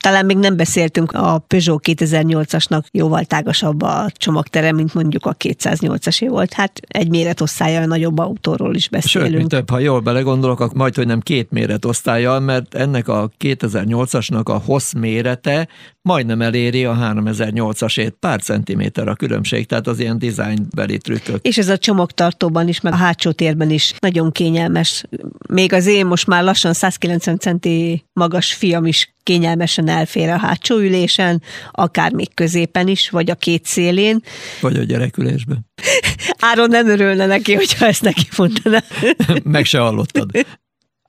Talán 0.05 0.25
még 0.25 0.37
nem 0.37 0.57
beszéltünk 0.57 1.11
a 1.11 1.43
Peugeot 1.47 1.83
2008-asnak 1.87 2.83
jóval 2.91 3.23
tágasabb 3.23 3.81
a 3.81 4.09
csomagtere, 4.13 4.71
mint 4.71 4.93
mondjuk 4.93 5.25
a 5.25 5.35
208-asé 5.35 6.25
volt. 6.29 6.53
Hát 6.53 6.79
egy 6.87 7.09
méretosztálya 7.09 7.85
nagyobb 7.85 8.19
autóról 8.19 8.75
is 8.75 8.89
beszélünk. 8.89 9.39
Sőt, 9.39 9.47
több, 9.47 9.69
ha 9.69 9.79
jól 9.79 9.99
belegondolok, 9.99 10.59
akkor 10.59 10.77
majd, 10.77 10.95
hogy 10.95 11.05
nem 11.05 11.19
két 11.19 11.51
méretosztálya, 11.51 12.39
mert 12.39 12.75
ennek 12.75 13.07
a 13.07 13.31
2008-asnak 13.39 14.43
a 14.43 14.57
hossz 14.65 14.93
mérete 14.93 15.67
majdnem 16.01 16.41
eléri 16.41 16.85
a 16.85 16.95
3008-asét, 16.95 18.13
pár 18.19 18.41
centiméter 18.41 19.07
a 19.07 19.15
különbség, 19.15 19.65
tehát 19.65 19.87
az 19.87 19.99
ilyen 19.99 20.19
designbeli 20.19 20.97
trükkök. 20.97 21.45
És 21.45 21.57
ez 21.57 21.69
a 21.69 21.77
csomagtartóban 21.77 22.67
is, 22.67 22.81
meg 22.81 22.93
a 22.93 22.95
hátsó 22.95 23.31
térben 23.31 23.69
is 23.69 23.93
nagyon 23.99 24.31
kényelmes. 24.31 25.03
Még 25.49 25.73
az 25.73 25.85
én 25.85 26.05
most 26.05 26.27
már 26.27 26.43
lassan 26.43 26.73
190 26.73 27.39
centi 27.39 28.05
magas 28.13 28.53
fiam 28.53 28.85
is 28.85 29.14
kényelmesen 29.25 29.87
elfér 29.87 30.29
a 30.29 30.37
hátsó 30.37 30.77
ülésen, 30.77 31.41
akár 31.71 32.11
még 32.11 32.33
középen 32.33 32.87
is, 32.87 33.09
vagy 33.09 33.29
a 33.29 33.35
két 33.35 33.65
szélén. 33.65 34.21
Vagy 34.61 34.77
a 34.77 34.83
gyerekülésben. 34.83 35.65
Áron 36.49 36.69
nem 36.69 36.87
örülne 36.87 37.25
neki, 37.25 37.53
hogyha 37.53 37.85
ezt 37.85 38.01
neki 38.01 38.27
mondaná. 38.37 38.83
Meg 39.43 39.65
se 39.65 39.79
hallottad. 39.79 40.31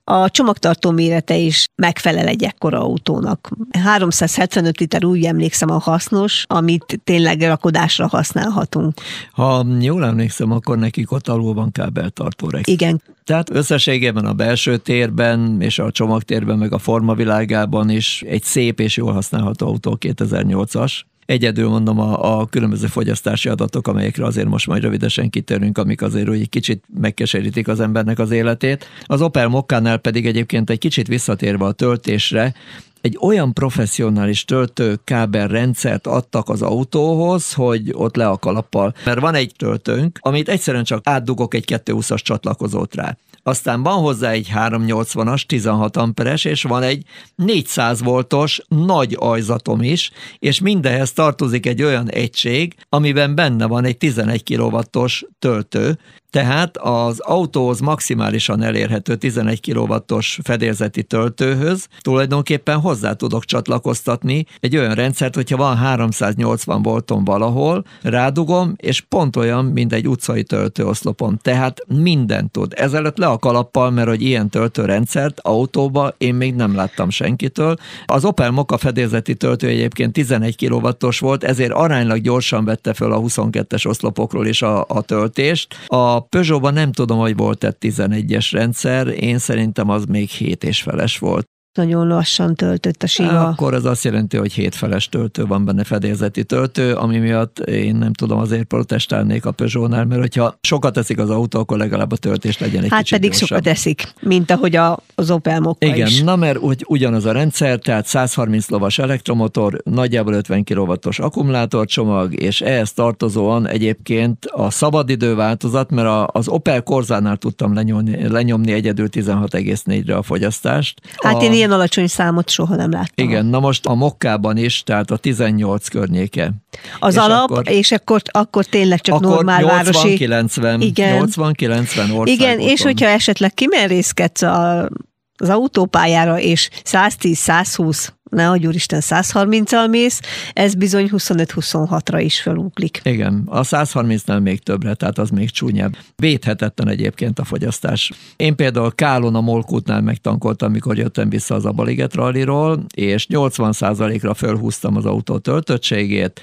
A 0.09 0.31
csomagtartó 0.31 0.91
mérete 0.91 1.37
is 1.37 1.65
megfelel 1.75 2.27
egy 2.27 2.43
ekkora 2.43 2.81
autónak. 2.81 3.51
375 3.71 4.79
liter 4.79 5.05
úgy 5.05 5.25
emlékszem 5.25 5.71
a 5.71 5.79
hasznos, 5.79 6.45
amit 6.49 7.01
tényleg 7.05 7.41
rakodásra 7.41 8.07
használhatunk. 8.07 8.95
Ha 9.33 9.67
jól 9.81 10.05
emlékszem, 10.05 10.51
akkor 10.51 10.79
nekik 10.79 11.13
ott 11.13 11.29
alul 11.29 11.55
van 11.55 11.73
kábeltartó 11.73 12.49
reksz. 12.49 12.69
Igen. 12.69 13.03
Tehát 13.25 13.51
összességében 13.51 14.25
a 14.25 14.33
belső 14.33 14.77
térben 14.77 15.61
és 15.61 15.79
a 15.79 15.91
csomagtérben, 15.91 16.59
meg 16.59 16.73
a 16.73 16.79
formavilágában 16.79 17.91
is 17.91 18.23
egy 18.27 18.43
szép 18.43 18.81
és 18.81 18.97
jól 18.97 19.13
használható 19.13 19.67
autó 19.67 19.97
2008-as. 20.01 21.01
Egyedül 21.27 21.69
mondom 21.69 22.01
a, 22.01 22.39
a 22.39 22.47
különböző 22.47 22.87
fogyasztási 22.87 23.49
adatok, 23.49 23.89
amelyekre 23.89 24.25
azért 24.25 24.49
most 24.49 24.67
majd 24.67 24.83
rövidesen 24.83 25.31
kitérünk, 25.31 25.79
amik 25.79 26.03
azért 26.03 26.29
úgy 26.29 26.49
kicsit 26.49 26.85
megkeserítik 27.01 27.69
az 27.69 27.81
embernek 27.81 28.19
az 28.19 28.31
életét. 28.31 28.87
Az 29.05 29.23
Opel 29.23 29.49
Mokkánál 29.49 29.99
pedig 29.99 30.27
egyébként 30.27 30.71
egy 30.71 30.79
kicsit 30.79 31.07
visszatérve 31.07 31.65
a 31.65 31.73
töltésre, 31.73 32.55
egy 33.01 33.19
olyan 33.21 33.53
professzionális 33.53 34.45
töltőkábel 34.45 35.49
rendszert 35.49 36.07
adtak 36.07 36.49
az 36.49 36.63
autóhoz, 36.63 37.53
hogy 37.53 37.91
ott 37.93 38.17
le 38.17 38.29
a 38.29 38.39
kalappal. 38.39 38.95
Mert 39.05 39.21
van 39.21 39.35
egy 39.35 39.53
töltőnk, 39.57 40.19
amit 40.21 40.49
egyszerűen 40.49 40.85
csak 40.85 41.01
átdugok 41.05 41.55
egy 41.55 41.65
220-as 41.85 42.23
csatlakozót 42.23 42.95
rá. 42.95 43.17
Aztán 43.47 43.83
van 43.83 44.01
hozzá 44.01 44.31
egy 44.31 44.51
380-as, 44.55 45.43
16 45.43 45.97
amperes, 45.97 46.45
és 46.45 46.63
van 46.63 46.83
egy 46.83 47.05
400 47.35 48.03
voltos 48.03 48.61
nagy 48.69 49.17
ajzatom 49.19 49.83
is, 49.83 50.11
és 50.39 50.61
mindehez 50.61 51.13
tartozik 51.13 51.67
egy 51.67 51.83
olyan 51.83 52.11
egység, 52.11 52.75
amiben 52.89 53.35
benne 53.35 53.67
van 53.67 53.85
egy 53.85 53.97
11 53.97 54.43
kW-os 54.55 55.25
töltő, 55.39 55.99
tehát 56.31 56.77
az 56.77 57.21
autóhoz 57.21 57.81
maximálisan 57.81 58.63
elérhető 58.63 59.17
11 59.17 59.73
kW-os 59.73 60.39
fedélzeti 60.43 61.03
töltőhöz 61.03 61.89
tulajdonképpen 62.01 62.81
hozzá 62.81 63.13
tudok 63.13 63.45
csatlakoztatni 63.45 64.47
egy 64.61 64.77
olyan 64.77 64.95
rendszert, 64.95 65.35
hogyha 65.35 65.57
van 65.57 65.77
380 65.77 66.83
volton 66.83 67.25
valahol, 67.25 67.85
rádugom, 68.03 68.75
és 68.77 69.01
pont 69.01 69.37
olyan, 69.37 69.65
mint 69.65 69.93
egy 69.93 70.09
utcai 70.09 70.43
töltőoszlopon. 70.43 71.39
Tehát 71.43 71.81
minden 71.87 72.51
tud. 72.51 72.73
Ezelőtt 72.77 73.19
le 73.19 73.27
a 73.27 73.39
kalappal, 73.39 73.91
mert 73.91 74.09
hogy 74.09 74.23
ilyen 74.23 74.49
töltőrendszert 74.49 75.41
autóba 75.41 76.15
én 76.19 76.35
még 76.35 76.55
nem 76.55 76.75
láttam 76.75 77.11
senkitől. 77.11 77.77
Az 78.07 78.25
Opel 78.25 78.51
Moka 78.51 78.79
fedélzeti 78.79 79.35
töltő 79.35 79.69
egyébként 79.69 80.13
11 80.13 80.67
kW-os 80.67 81.19
volt, 81.19 81.45
ezért 81.45 81.73
aránylag 81.73 82.21
gyorsan 82.21 82.65
vette 82.65 82.95
föl 82.95 83.13
a 83.13 83.21
22-es 83.21 83.87
oszlopokról 83.87 84.47
is 84.47 84.63
a, 84.63 84.85
a 84.89 85.03
töltést. 85.03 85.75
A 85.87 86.16
Peugeotban 86.21 86.73
nem 86.73 86.93
tudom, 86.93 87.19
hogy 87.19 87.37
volt-e 87.37 87.77
11-es 87.81 88.49
rendszer, 88.53 89.07
én 89.07 89.39
szerintem 89.39 89.89
az 89.91 90.05
még 90.05 90.29
7 90.29 90.65
és 90.65 90.83
feles 90.83 91.19
volt 91.19 91.47
nagyon 91.77 92.07
lassan 92.07 92.55
töltött 92.55 93.03
a 93.03 93.07
siga. 93.07 93.47
Akkor 93.47 93.75
az 93.75 93.85
azt 93.85 94.05
jelenti, 94.05 94.37
hogy 94.37 94.53
hétfeles 94.53 95.09
töltő 95.09 95.47
van 95.47 95.65
benne, 95.65 95.85
fedélzeti 95.85 96.45
töltő, 96.45 96.93
ami 96.93 97.19
miatt 97.19 97.59
én 97.59 97.97
nem 97.97 98.13
tudom, 98.13 98.39
azért 98.39 98.65
protestálnék 98.65 99.45
a 99.45 99.51
Peugeot-nál, 99.51 100.05
mert 100.05 100.21
hogyha 100.21 100.59
sokat 100.61 100.93
teszik 100.93 101.19
az 101.19 101.31
autó, 101.31 101.59
akkor 101.59 101.79
legalább 101.79 102.13
a 102.13 102.17
töltés 102.17 102.59
legyen 102.59 102.83
egy 102.83 102.91
hát 102.91 102.99
kicsit 102.99 103.17
pedig 103.17 103.31
gyorsabb. 103.31 103.49
sokat 103.49 103.67
eszik, 103.67 104.13
mint 104.21 104.51
ahogy 104.51 104.77
a, 104.77 104.99
az 105.15 105.31
Opel 105.31 105.61
Mokka 105.61 105.87
Igen, 105.87 106.07
is. 106.07 106.23
na 106.23 106.37
mert 106.37 106.59
úgy, 106.59 106.85
ugyanaz 106.89 107.25
a 107.25 107.33
rendszer, 107.33 107.79
tehát 107.79 108.07
130 108.07 108.69
lovas 108.69 108.99
elektromotor, 108.99 109.81
nagyjából 109.85 110.33
50 110.35 110.65
kW-os 110.65 111.19
akkumulátorcsomag, 111.19 112.41
és 112.43 112.61
ehhez 112.61 112.93
tartozóan 112.93 113.69
egyébként 113.69 114.45
a 114.45 114.71
szabadidő 114.71 115.35
változat, 115.35 115.91
mert 115.91 116.09
a, 116.09 116.29
az 116.33 116.49
Opel 116.49 116.83
Corzánál 116.83 117.37
tudtam 117.37 117.75
lenyomni, 117.75 118.29
lenyomni 118.29 118.73
egyedül 118.73 119.09
16,4-re 119.13 120.17
a 120.17 120.23
fogyasztást. 120.23 121.01
Hát 121.17 121.35
a, 121.35 121.43
én 121.43 121.53
ilyen 121.67 121.79
alacsony 121.79 122.07
számot 122.07 122.51
soha 122.51 122.77
nem 122.77 122.91
láttam. 122.91 123.27
Igen, 123.27 123.47
na 123.47 123.61
most 123.61 123.87
a 123.87 123.95
Mokkában 123.95 124.57
is, 124.57 124.83
tehát 124.83 125.11
a 125.11 125.17
18 125.17 125.89
környéke. 125.89 126.53
Az 126.99 127.15
és 127.15 127.21
alap, 127.21 127.51
akkor, 127.51 127.71
és 127.71 127.93
akkor, 127.93 128.23
akkor 128.31 128.65
tényleg 128.65 129.01
csak 129.01 129.15
akkor 129.15 129.29
normál 129.29 129.61
80, 129.61 129.77
városi. 129.77 130.15
90, 130.15 130.81
Igen. 130.81 131.25
80-90 131.27 131.79
országúton. 131.99 132.27
Igen, 132.27 132.61
és 132.61 132.83
hogyha 132.83 133.07
esetleg 133.07 133.55
kimerészkedsz 133.55 134.43
a, 134.43 134.89
az 135.37 135.49
autópályára, 135.49 136.41
és 136.41 136.69
110-120, 136.85 138.09
ne 138.37 138.51
adj 138.51 138.67
úristen, 138.67 139.01
130-al 139.03 139.91
mész, 139.91 140.21
ez 140.53 140.75
bizony 140.75 141.09
25-26-ra 141.13 142.21
is 142.25 142.41
felúklik. 142.41 143.01
Igen, 143.05 143.43
a 143.47 143.61
130-nál 143.61 144.43
még 144.43 144.63
többre, 144.63 144.95
tehát 144.95 145.19
az 145.19 145.31
még 145.31 145.51
csúnyább. 145.51 145.97
Védhetetlen 146.17 146.89
egyébként 146.89 147.39
a 147.39 147.45
fogyasztás. 147.45 148.13
Én 148.37 148.57
például 148.57 148.95
Kálon 148.95 149.35
a 149.35 149.41
Molkútnál 149.41 150.01
megtankoltam, 150.01 150.69
amikor 150.69 150.99
jöttem 150.99 151.29
vissza 151.29 151.55
az 151.55 151.65
Abaliget 151.65 152.15
ralliról, 152.15 152.85
és 152.95 153.27
80%-ra 153.31 154.35
fölhúztam 154.35 154.97
az 154.97 155.05
autó 155.05 155.39
töltöttségét, 155.39 156.41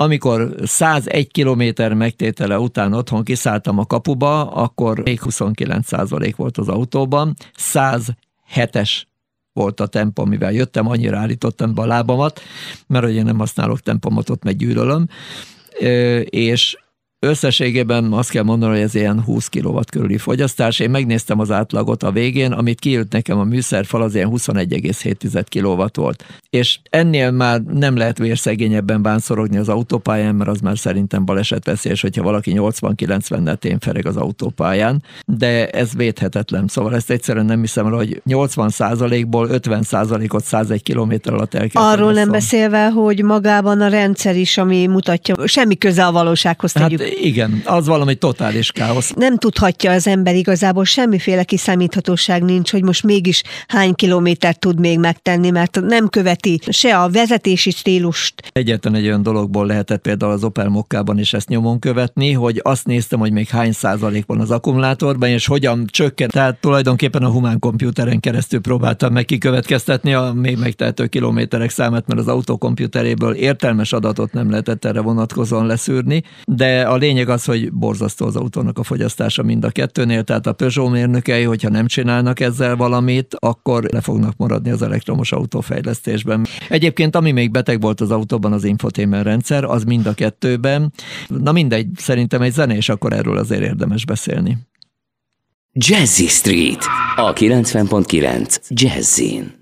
amikor 0.00 0.54
101 0.62 1.30
kilométer 1.30 1.94
megtétele 1.94 2.58
után 2.58 2.92
otthon 2.92 3.24
kiszálltam 3.24 3.78
a 3.78 3.86
kapuba, 3.86 4.50
akkor 4.50 4.98
még 4.98 5.20
29% 5.24 6.32
volt 6.36 6.58
az 6.58 6.68
autóban, 6.68 7.36
107-es 7.72 8.90
volt 9.52 9.80
a 9.80 9.86
tempó, 9.86 10.24
mivel 10.24 10.52
jöttem, 10.52 10.88
annyira 10.88 11.18
állítottam 11.18 11.74
be 11.74 11.82
a 11.82 11.86
lábamat, 11.86 12.40
mert 12.86 13.04
ugye 13.04 13.22
nem 13.22 13.38
használok 13.38 13.80
tempomatot, 13.80 14.44
meg 14.44 14.56
gyűlölöm, 14.56 15.08
és 16.24 16.76
Összességében 17.20 18.12
azt 18.12 18.30
kell 18.30 18.42
mondanom, 18.42 18.74
hogy 18.74 18.84
ez 18.84 18.94
ilyen 18.94 19.22
20 19.22 19.48
kW 19.48 19.80
körüli 19.90 20.18
fogyasztás. 20.18 20.78
Én 20.78 20.90
megnéztem 20.90 21.40
az 21.40 21.50
átlagot 21.50 22.02
a 22.02 22.10
végén, 22.10 22.52
amit 22.52 22.78
kijött 22.78 23.12
nekem 23.12 23.38
a 23.38 23.44
műszerfal, 23.44 24.02
az 24.02 24.14
ilyen 24.14 24.30
21,7 24.30 25.44
kW 25.50 26.02
volt. 26.02 26.24
És 26.50 26.78
ennél 26.90 27.30
már 27.30 27.60
nem 27.60 27.96
lehet 27.96 28.18
vérszegényebben 28.18 29.02
bánszorogni 29.02 29.56
az 29.56 29.68
autópályán, 29.68 30.34
mert 30.34 30.50
az 30.50 30.60
már 30.60 30.78
szerintem 30.78 31.24
balesetveszélyes, 31.24 32.00
hogyha 32.00 32.22
valaki 32.22 32.52
80-90-nel 32.54 33.56
témfereg 33.56 34.06
az 34.06 34.16
autópályán, 34.16 35.02
de 35.26 35.68
ez 35.68 35.94
védhetetlen. 35.94 36.68
Szóval 36.68 36.94
ezt 36.94 37.10
egyszerűen 37.10 37.46
nem 37.46 37.60
hiszem 37.60 37.92
hogy 37.92 38.20
80 38.24 38.72
ból 39.28 39.48
50 39.48 39.84
ot 40.28 40.44
101 40.44 40.82
km 40.82 41.12
alatt 41.24 41.54
el 41.54 41.68
kell 41.68 41.82
Arról 41.82 42.12
nem 42.12 42.30
beszélve, 42.30 42.90
hogy 42.90 43.22
magában 43.24 43.80
a 43.80 43.88
rendszer 43.88 44.36
is, 44.36 44.58
ami 44.58 44.86
mutatja, 44.86 45.46
semmi 45.46 45.78
köze 45.78 46.06
a 46.06 46.12
valósághoz 46.12 46.72
tegyük. 46.72 47.00
Hát 47.00 47.07
igen, 47.20 47.62
az 47.64 47.86
valami 47.86 48.14
totális 48.14 48.72
káosz. 48.72 49.12
Nem 49.16 49.36
tudhatja 49.36 49.92
az 49.92 50.06
ember 50.06 50.34
igazából, 50.34 50.84
semmiféle 50.84 51.44
kiszámíthatóság 51.44 52.42
nincs, 52.42 52.70
hogy 52.70 52.82
most 52.82 53.02
mégis 53.02 53.42
hány 53.66 53.94
kilométert 53.94 54.60
tud 54.60 54.80
még 54.80 54.98
megtenni, 54.98 55.50
mert 55.50 55.80
nem 55.80 56.08
követi 56.08 56.60
se 56.68 56.98
a 56.98 57.08
vezetési 57.08 57.70
stílust. 57.70 58.34
Egyetlen 58.52 58.94
egy 58.94 59.06
olyan 59.06 59.22
dologból 59.22 59.66
lehetett 59.66 60.00
például 60.00 60.32
az 60.32 60.44
Opel 60.44 60.68
Mokkában 60.68 61.18
is 61.18 61.32
ezt 61.32 61.48
nyomon 61.48 61.78
követni, 61.78 62.32
hogy 62.32 62.60
azt 62.62 62.86
néztem, 62.86 63.18
hogy 63.18 63.32
még 63.32 63.48
hány 63.48 63.72
százalék 63.72 64.26
van 64.26 64.40
az 64.40 64.50
akkumulátorban, 64.50 65.28
és 65.28 65.46
hogyan 65.46 65.84
csökken. 65.86 66.28
Tehát 66.28 66.60
tulajdonképpen 66.60 67.22
a 67.22 67.30
humán 67.30 67.58
komputeren 67.58 68.20
keresztül 68.20 68.60
próbáltam 68.60 69.12
meg 69.12 69.24
kikövetkeztetni 69.24 70.14
a 70.14 70.32
még 70.34 70.58
megtehető 70.58 71.06
kilométerek 71.06 71.70
számát, 71.70 72.06
mert 72.06 72.20
az 72.20 72.28
autó 72.28 72.56
komputeréből 72.56 73.34
értelmes 73.34 73.92
adatot 73.92 74.32
nem 74.32 74.50
lehetett 74.50 74.84
erre 74.84 75.00
vonatkozóan 75.00 75.66
leszűrni, 75.66 76.22
de 76.44 76.82
a 76.82 76.96
lényeg 76.98 77.28
az, 77.28 77.44
hogy 77.44 77.72
borzasztó 77.72 78.26
az 78.26 78.36
autónak 78.36 78.78
a 78.78 78.82
fogyasztása 78.82 79.42
mind 79.42 79.64
a 79.64 79.70
kettőnél, 79.70 80.22
tehát 80.22 80.46
a 80.46 80.52
Peugeot 80.52 80.90
mérnökei, 80.90 81.42
hogyha 81.42 81.68
nem 81.68 81.86
csinálnak 81.86 82.40
ezzel 82.40 82.76
valamit, 82.76 83.36
akkor 83.38 83.84
le 83.84 84.00
fognak 84.00 84.36
maradni 84.36 84.70
az 84.70 84.82
elektromos 84.82 85.32
autófejlesztésben. 85.32 86.46
Egyébként, 86.68 87.16
ami 87.16 87.32
még 87.32 87.50
beteg 87.50 87.80
volt 87.80 88.00
az 88.00 88.10
autóban, 88.10 88.52
az 88.52 88.64
infotainment 88.64 89.24
rendszer, 89.24 89.64
az 89.64 89.84
mind 89.84 90.06
a 90.06 90.14
kettőben. 90.14 90.92
Na 91.28 91.52
mindegy, 91.52 91.86
szerintem 91.96 92.42
egy 92.42 92.52
zene, 92.52 92.76
és 92.76 92.88
akkor 92.88 93.12
erről 93.12 93.36
azért 93.36 93.62
érdemes 93.62 94.04
beszélni. 94.04 94.58
Jazzy 95.72 96.26
Street, 96.26 96.84
a 97.16 97.32
90.9 97.32 98.58
Jazzin. 98.68 99.57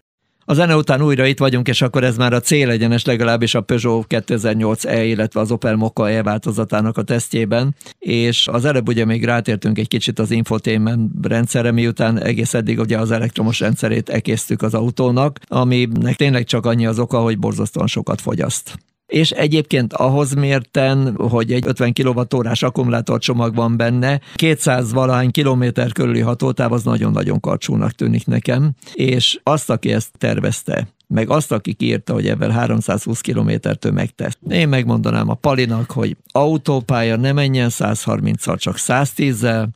A 0.48 0.54
zene 0.54 0.76
után 0.76 1.02
újra 1.02 1.26
itt 1.26 1.38
vagyunk, 1.38 1.68
és 1.68 1.82
akkor 1.82 2.04
ez 2.04 2.16
már 2.16 2.32
a 2.32 2.40
célegyenes 2.40 3.04
legalábbis 3.04 3.54
a 3.54 3.60
Peugeot 3.60 4.06
2008e, 4.08 5.02
illetve 5.06 5.40
az 5.40 5.50
Opel 5.50 5.76
Mokka 5.76 6.10
E 6.10 6.22
változatának 6.22 6.98
a 6.98 7.02
tesztjében, 7.02 7.74
és 7.98 8.48
az 8.48 8.64
előbb 8.64 8.88
ugye 8.88 9.04
még 9.04 9.24
rátértünk 9.24 9.78
egy 9.78 9.88
kicsit 9.88 10.18
az 10.18 10.30
infotainment 10.30 11.10
rendszerre, 11.22 11.70
miután 11.70 12.22
egész 12.22 12.54
eddig 12.54 12.78
ugye 12.78 12.98
az 12.98 13.10
elektromos 13.10 13.60
rendszerét 13.60 14.08
ekésztük 14.08 14.62
az 14.62 14.74
autónak, 14.74 15.38
aminek 15.46 16.16
tényleg 16.16 16.44
csak 16.44 16.66
annyi 16.66 16.86
az 16.86 16.98
oka, 16.98 17.20
hogy 17.20 17.38
borzasztóan 17.38 17.86
sokat 17.86 18.20
fogyaszt. 18.20 18.78
És 19.06 19.30
egyébként 19.30 19.92
ahhoz 19.92 20.34
mérten, 20.34 21.16
hogy 21.16 21.52
egy 21.52 21.66
50 21.66 21.92
kWh-órás 21.92 22.62
akkumulátorcsomag 22.62 23.54
van 23.54 23.76
benne, 23.76 24.20
200 24.34 24.92
valahány 24.92 25.30
kilométer 25.30 25.92
körüli 25.92 26.20
hatótáv 26.20 26.72
az 26.72 26.82
nagyon-nagyon 26.82 27.40
karcsúnak 27.40 27.92
tűnik 27.92 28.26
nekem, 28.26 28.72
és 28.94 29.38
azt, 29.42 29.70
aki 29.70 29.92
ezt 29.92 30.10
tervezte, 30.18 30.88
meg 31.08 31.30
azt, 31.30 31.52
aki 31.52 31.76
írta, 31.78 32.12
hogy 32.12 32.28
ebben 32.28 32.52
320 32.52 33.20
km 33.20 33.50
tömegtesz. 33.78 34.38
Én 34.48 34.68
megmondanám 34.68 35.28
a 35.28 35.34
Palinak, 35.34 35.90
hogy 35.90 36.16
autópálya 36.32 37.16
ne 37.16 37.32
menjen 37.32 37.70
130-szal, 37.72 38.58
csak 38.58 38.74
110-zel, 38.78 39.66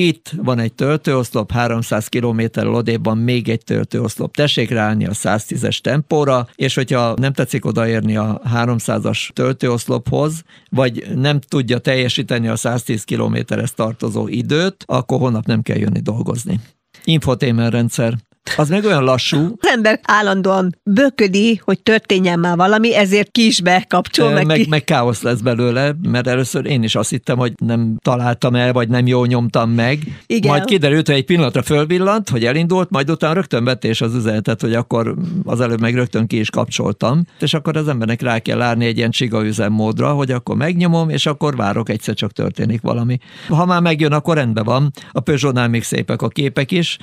itt 0.00 0.30
van 0.36 0.58
egy 0.58 0.72
töltőoszlop, 0.72 1.52
300 1.52 2.06
km 2.06 2.40
odébb 2.66 3.14
még 3.14 3.48
egy 3.48 3.64
töltőoszlop. 3.64 4.36
Tessék 4.36 4.70
ráállni 4.70 5.06
a 5.06 5.12
110-es 5.12 5.78
tempóra, 5.78 6.48
és 6.54 6.74
hogyha 6.74 7.14
nem 7.16 7.32
tetszik 7.32 7.64
odaérni 7.64 8.16
a 8.16 8.40
300-as 8.54 9.28
töltőoszlophoz, 9.32 10.42
vagy 10.70 11.06
nem 11.14 11.40
tudja 11.40 11.78
teljesíteni 11.78 12.48
a 12.48 12.56
110 12.56 13.04
kilométeres 13.04 13.74
tartozó 13.74 14.28
időt, 14.28 14.84
akkor 14.86 15.18
holnap 15.18 15.46
nem 15.46 15.62
kell 15.62 15.76
jönni 15.76 16.00
dolgozni. 16.00 16.60
Infotainment 17.04 17.72
rendszer, 17.72 18.14
Az 18.56 18.68
meg 18.68 18.84
olyan 18.84 19.04
lassú. 19.04 19.56
Az 19.60 19.68
ember 19.68 20.00
állandóan 20.02 20.78
böködi, 20.82 21.60
hogy 21.64 21.82
történjen 21.82 22.38
már 22.38 22.56
valami, 22.56 22.94
ezért 22.94 23.30
ki 23.30 23.46
is 23.46 23.60
bekapcsol. 23.60 24.32
Meg, 24.32 24.46
meg, 24.46 24.56
ki... 24.56 24.66
meg 24.68 24.84
káosz 24.84 25.22
lesz 25.22 25.40
belőle, 25.40 25.94
mert 26.02 26.26
először 26.26 26.66
én 26.66 26.82
is 26.82 26.94
azt 26.94 27.10
hittem, 27.10 27.38
hogy 27.38 27.52
nem 27.56 27.96
találtam 28.02 28.54
el, 28.54 28.72
vagy 28.72 28.88
nem 28.88 29.06
jól 29.06 29.26
nyomtam 29.26 29.70
meg. 29.70 29.98
Igen. 30.26 30.50
Majd 30.50 30.64
kiderült, 30.64 31.06
hogy 31.06 31.16
egy 31.16 31.24
pillanatra 31.24 31.62
fölvillant, 31.62 32.28
hogy 32.28 32.44
elindult, 32.44 32.90
majd 32.90 33.10
utána 33.10 33.34
rögtön 33.34 33.64
vetés 33.64 34.00
az 34.00 34.14
üzenetet, 34.14 34.60
hogy 34.60 34.74
akkor 34.74 35.14
az 35.44 35.60
előbb 35.60 35.80
meg 35.80 35.94
rögtön 35.94 36.26
ki 36.26 36.38
is 36.38 36.50
kapcsoltam. 36.50 37.22
És 37.40 37.54
akkor 37.54 37.76
az 37.76 37.88
embernek 37.88 38.20
rá 38.20 38.38
kell 38.38 38.62
állni 38.62 38.86
egy 38.86 38.96
ilyen 38.96 39.10
csiga 39.10 39.44
üzemmódra, 39.44 40.12
hogy 40.12 40.30
akkor 40.30 40.56
megnyomom, 40.56 41.08
és 41.08 41.26
akkor 41.26 41.56
várok, 41.56 41.88
egyszer 41.88 42.14
csak 42.14 42.32
történik 42.32 42.80
valami. 42.80 43.18
Ha 43.48 43.64
már 43.64 43.80
megjön, 43.80 44.12
akkor 44.12 44.36
rendben 44.36 44.64
van. 44.64 44.90
A 45.12 45.20
Peugeot-nál 45.20 45.68
még 45.68 45.82
szépek 45.82 46.22
a 46.22 46.28
képek 46.28 46.70
is, 46.70 46.98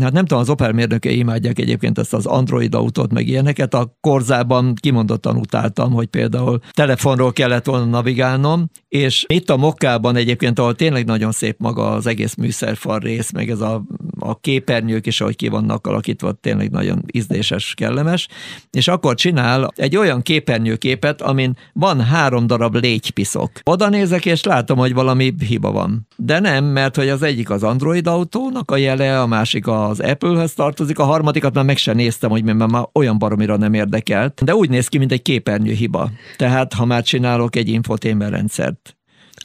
Hát 0.00 0.12
nem 0.12 0.24
tudom, 0.24 0.42
az 0.42 0.48
Opel 0.48 0.72
mérnökei 0.72 1.18
imádják 1.18 1.58
egyébként 1.58 1.98
ezt 1.98 2.14
az 2.14 2.26
Android 2.26 2.74
autót, 2.74 3.12
meg 3.12 3.28
ilyeneket. 3.28 3.74
A 3.74 3.96
korzában 4.00 4.74
kimondottan 4.74 5.36
utáltam, 5.36 5.92
hogy 5.92 6.06
például 6.06 6.60
telefonról 6.70 7.32
kellett 7.32 7.64
volna 7.64 7.84
navigálnom, 7.84 8.70
és 8.88 9.24
itt 9.28 9.50
a 9.50 9.56
Mokkában 9.56 10.16
egyébként, 10.16 10.58
ahol 10.58 10.74
tényleg 10.74 11.04
nagyon 11.04 11.32
szép 11.32 11.58
maga 11.58 11.90
az 11.90 12.06
egész 12.06 12.34
műszerfal 12.34 12.98
rész, 12.98 13.32
meg 13.32 13.50
ez 13.50 13.60
a, 13.60 13.82
a 14.18 14.40
képernyők 14.40 15.06
is, 15.06 15.20
ahogy 15.20 15.36
ki 15.36 15.48
vannak 15.48 15.86
alakítva, 15.86 16.32
tényleg 16.32 16.70
nagyon 16.70 17.04
ízléses, 17.12 17.74
kellemes, 17.76 18.28
és 18.70 18.88
akkor 18.88 19.14
csinál 19.14 19.72
egy 19.76 19.96
olyan 19.96 20.22
képernyőképet, 20.22 21.22
amin 21.22 21.56
van 21.72 22.00
három 22.00 22.46
darab 22.46 22.74
légypiszok. 22.74 23.50
Oda 23.62 23.88
nézek, 23.88 24.26
és 24.26 24.42
látom, 24.42 24.78
hogy 24.78 24.94
valami 24.94 25.34
hiba 25.38 25.72
van. 25.72 26.06
De 26.16 26.40
nem, 26.40 26.64
mert 26.64 26.96
hogy 26.96 27.08
az 27.08 27.22
egyik 27.22 27.50
az 27.50 27.62
Android 27.62 28.06
autónak 28.06 28.70
a 28.70 28.76
jele, 28.76 29.20
a 29.20 29.26
másik 29.26 29.66
az 29.84 30.00
Apple-höz 30.00 30.52
tartozik, 30.52 30.98
a 30.98 31.04
harmadikat 31.04 31.54
már 31.54 31.64
meg 31.64 31.76
sem 31.76 31.96
néztem, 31.96 32.30
hogy 32.30 32.44
mert 32.44 32.70
már 32.70 32.84
olyan 32.92 33.18
baromira 33.18 33.56
nem 33.56 33.74
érdekelt, 33.74 34.44
de 34.44 34.54
úgy 34.54 34.70
néz 34.70 34.88
ki, 34.88 34.98
mint 34.98 35.12
egy 35.12 35.22
képernyő 35.22 35.72
hiba. 35.72 36.10
Tehát, 36.36 36.72
ha 36.72 36.84
már 36.84 37.02
csinálok 37.02 37.56
egy 37.56 37.68
infotainment 37.68 38.30
rendszert, 38.30 38.96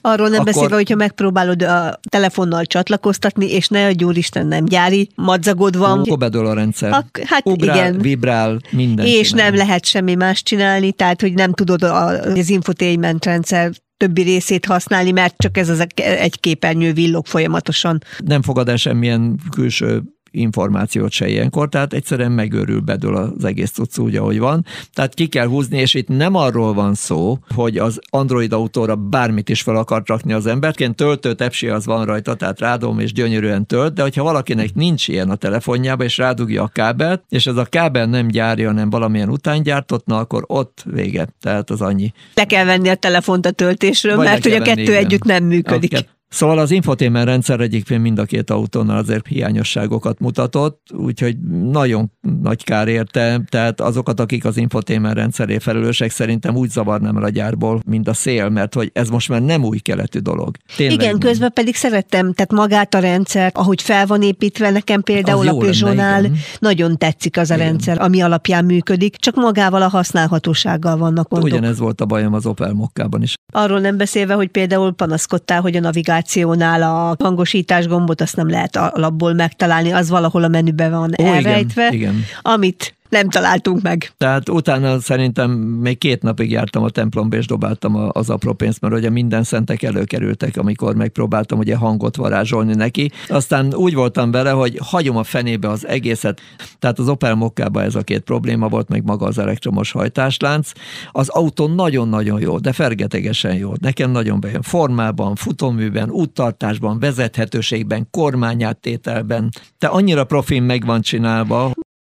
Arról 0.03 0.29
nem 0.29 0.39
Akkor- 0.39 0.53
beszélve, 0.53 0.75
hogyha 0.75 0.95
megpróbálod 0.95 1.61
a 1.61 1.99
telefonnal 2.09 2.65
csatlakoztatni, 2.65 3.51
és 3.51 3.67
ne 3.67 3.85
a 3.85 3.91
Isten 4.13 4.47
nem 4.47 4.65
gyári, 4.65 5.09
madzagod 5.15 5.77
van, 5.77 5.99
akkor 5.99 6.17
bedől 6.17 6.45
a 6.45 6.53
rendszer. 6.53 6.91
Ak- 6.91 7.23
hát 7.25 7.45
Ugrál, 7.47 7.75
igen. 7.77 7.97
vibrál, 7.97 8.59
minden 8.71 9.05
és 9.05 9.29
csinál. 9.29 9.45
nem 9.49 9.55
lehet 9.55 9.85
semmi 9.85 10.15
más 10.15 10.43
csinálni, 10.43 10.91
tehát 10.91 11.21
hogy 11.21 11.33
nem 11.33 11.53
tudod 11.53 11.83
a- 11.83 12.07
az 12.07 12.49
infotainment 12.49 13.25
rendszer 13.25 13.71
többi 13.97 14.21
részét 14.21 14.65
használni, 14.65 15.11
mert 15.11 15.37
csak 15.37 15.57
ez 15.57 15.69
az 15.69 15.85
egy 15.95 16.39
képernyő 16.39 16.93
villog 16.93 17.25
folyamatosan. 17.25 18.03
nem 18.25 18.41
fogad 18.41 18.69
el 18.69 18.75
semmilyen 18.77 19.39
külső 19.51 20.03
információt 20.31 21.11
se 21.11 21.27
ilyenkor, 21.27 21.69
tehát 21.69 21.93
egyszerűen 21.93 22.31
megőrül, 22.31 22.79
bedől 22.79 23.15
az 23.15 23.45
egész 23.45 23.71
cucc 23.71 23.97
úgy, 23.97 24.15
ahogy 24.15 24.39
van. 24.39 24.65
Tehát 24.93 25.13
ki 25.13 25.27
kell 25.27 25.47
húzni, 25.47 25.77
és 25.77 25.93
itt 25.93 26.07
nem 26.07 26.35
arról 26.35 26.73
van 26.73 26.93
szó, 26.93 27.37
hogy 27.55 27.77
az 27.77 27.99
Android 28.09 28.53
autóra 28.53 28.95
bármit 28.95 29.49
is 29.49 29.61
fel 29.61 29.75
akar 29.75 30.03
rakni 30.05 30.33
az 30.33 30.49
ilyen 30.75 30.95
töltő 30.95 31.33
tepsi 31.33 31.67
az 31.67 31.85
van 31.85 32.05
rajta, 32.05 32.35
tehát 32.35 32.59
rádom 32.59 32.99
és 32.99 33.13
gyönyörűen 33.13 33.65
tölt, 33.65 33.93
de 33.93 34.01
hogyha 34.01 34.23
valakinek 34.23 34.73
nincs 34.73 35.07
ilyen 35.07 35.29
a 35.29 35.35
telefonjába, 35.35 36.03
és 36.03 36.17
rádugja 36.17 36.63
a 36.63 36.67
kábelt, 36.67 37.23
és 37.29 37.47
ez 37.47 37.55
a 37.55 37.65
kábel 37.65 38.05
nem 38.05 38.27
gyári, 38.27 38.63
hanem 38.63 38.89
valamilyen 38.89 39.29
utángyártott, 39.29 40.05
na 40.05 40.17
akkor 40.17 40.43
ott 40.47 40.83
vége, 40.85 41.27
tehát 41.41 41.69
az 41.69 41.81
annyi. 41.81 42.13
Le 42.33 42.45
kell 42.45 42.65
venni 42.65 42.89
a 42.89 42.95
telefont 42.95 43.45
a 43.45 43.51
töltésről, 43.51 44.15
Vagy 44.15 44.25
mert 44.25 44.43
hogy 44.43 44.53
a 44.53 44.61
kettő 44.61 44.81
igen. 44.81 44.95
együtt 44.95 45.23
nem 45.23 45.43
működik. 45.43 45.93
Akiket- 45.93 46.19
Szóval 46.31 46.57
az 46.57 46.71
infotainment 46.71 47.25
rendszer 47.25 47.59
egyébként 47.59 48.01
mind 48.01 48.19
a 48.19 48.25
két 48.25 48.49
autónál 48.49 48.97
azért 48.97 49.27
hiányosságokat 49.27 50.19
mutatott, 50.19 50.81
úgyhogy 50.93 51.37
nagyon 51.71 52.11
nagy 52.41 52.63
kár 52.63 52.87
érte, 52.87 53.41
tehát 53.49 53.81
azokat, 53.81 54.19
akik 54.19 54.45
az 54.45 54.57
infotainment 54.57 55.15
rendszeré 55.15 55.57
felelősek, 55.57 56.11
szerintem 56.11 56.55
úgy 56.55 56.69
zavarnám 56.69 57.17
el 57.17 57.23
a 57.23 57.29
gyárból, 57.29 57.81
mint 57.85 58.07
a 58.07 58.13
szél, 58.13 58.49
mert 58.49 58.73
hogy 58.73 58.89
ez 58.93 59.09
most 59.09 59.29
már 59.29 59.41
nem 59.41 59.63
új 59.63 59.77
keletű 59.77 60.19
dolog. 60.19 60.55
Tényleg 60.75 60.95
Igen, 60.95 61.09
nem. 61.09 61.19
közben 61.19 61.51
pedig 61.53 61.75
szerettem, 61.75 62.33
tehát 62.33 62.51
magát 62.51 62.93
a 62.93 62.99
rendszer, 62.99 63.51
ahogy 63.53 63.81
fel 63.81 64.05
van 64.05 64.21
építve, 64.21 64.69
nekem 64.69 65.01
például 65.01 65.47
Az 65.47 65.55
a 65.55 65.57
Peugeot-nál 65.57 66.31
nagyon 66.59 66.97
tetszik 66.97 67.37
az 67.37 67.51
a 67.51 67.55
Igen. 67.55 67.65
rendszer, 67.67 68.01
ami 68.01 68.21
alapján 68.21 68.65
működik, 68.65 69.15
csak 69.15 69.35
magával 69.35 69.81
a 69.81 69.87
használhatósággal 69.87 70.97
vannak 70.97 71.29
gondok. 71.29 71.49
Ugyanez 71.49 71.79
volt 71.79 72.01
a 72.01 72.05
bajom 72.05 72.33
az 72.33 72.45
Opel 72.45 72.73
Mokkában 72.73 73.21
is. 73.21 73.33
Arról 73.53 73.79
nem 73.79 73.97
beszélve, 73.97 74.33
hogy 74.33 74.47
például 74.47 74.93
panaszkodtál, 74.93 75.61
hogy 75.61 75.75
a 75.75 75.91
navigációnál 76.21 76.81
a 76.81 77.15
hangosítás 77.23 77.87
gombot 77.87 78.21
azt 78.21 78.35
nem 78.35 78.49
lehet 78.49 78.75
alapból 78.75 79.33
megtalálni, 79.33 79.91
az 79.91 80.09
valahol 80.09 80.43
a 80.43 80.47
menüben 80.47 80.91
van 80.91 81.13
Ó, 81.21 81.25
elrejtve, 81.25 81.87
igen, 81.91 81.93
igen. 81.93 82.23
amit 82.41 82.95
nem 83.11 83.29
találtunk 83.29 83.81
meg. 83.81 84.11
Tehát 84.17 84.49
utána 84.49 84.99
szerintem 84.99 85.51
még 85.51 85.97
két 85.97 86.21
napig 86.21 86.51
jártam 86.51 86.83
a 86.83 86.89
templomba, 86.89 87.35
és 87.35 87.45
dobáltam 87.45 88.09
az 88.11 88.29
apró 88.29 88.53
pénzt, 88.53 88.81
mert 88.81 88.93
ugye 88.93 89.09
minden 89.09 89.43
szentek 89.43 89.83
előkerültek, 89.83 90.57
amikor 90.57 90.95
megpróbáltam 90.95 91.59
ugye 91.59 91.75
hangot 91.75 92.15
varázsolni 92.15 92.73
neki. 92.73 93.11
Aztán 93.27 93.73
úgy 93.73 93.93
voltam 93.93 94.31
vele, 94.31 94.49
hogy 94.49 94.79
hagyom 94.83 95.17
a 95.17 95.23
fenébe 95.23 95.69
az 95.69 95.87
egészet. 95.87 96.41
Tehát 96.79 96.99
az 96.99 97.09
Opel 97.09 97.35
Mokkában 97.35 97.83
ez 97.83 97.95
a 97.95 98.01
két 98.01 98.21
probléma 98.21 98.67
volt, 98.67 98.89
meg 98.89 99.03
maga 99.03 99.25
az 99.25 99.37
elektromos 99.37 99.91
hajtáslánc. 99.91 100.71
Az 101.11 101.29
autó 101.29 101.67
nagyon-nagyon 101.67 102.39
jó, 102.39 102.59
de 102.59 102.73
fergetegesen 102.73 103.55
jó. 103.55 103.73
Nekem 103.81 104.11
nagyon 104.11 104.39
bejön. 104.39 104.61
Formában, 104.61 105.35
futóműben, 105.35 106.09
úttartásban, 106.09 106.99
vezethetőségben, 106.99 108.07
kormányáttételben. 108.11 109.49
De 109.79 109.87
annyira 109.87 110.23
profin 110.23 110.63
meg 110.63 110.85
van 110.85 111.01
csinálva, 111.01 111.71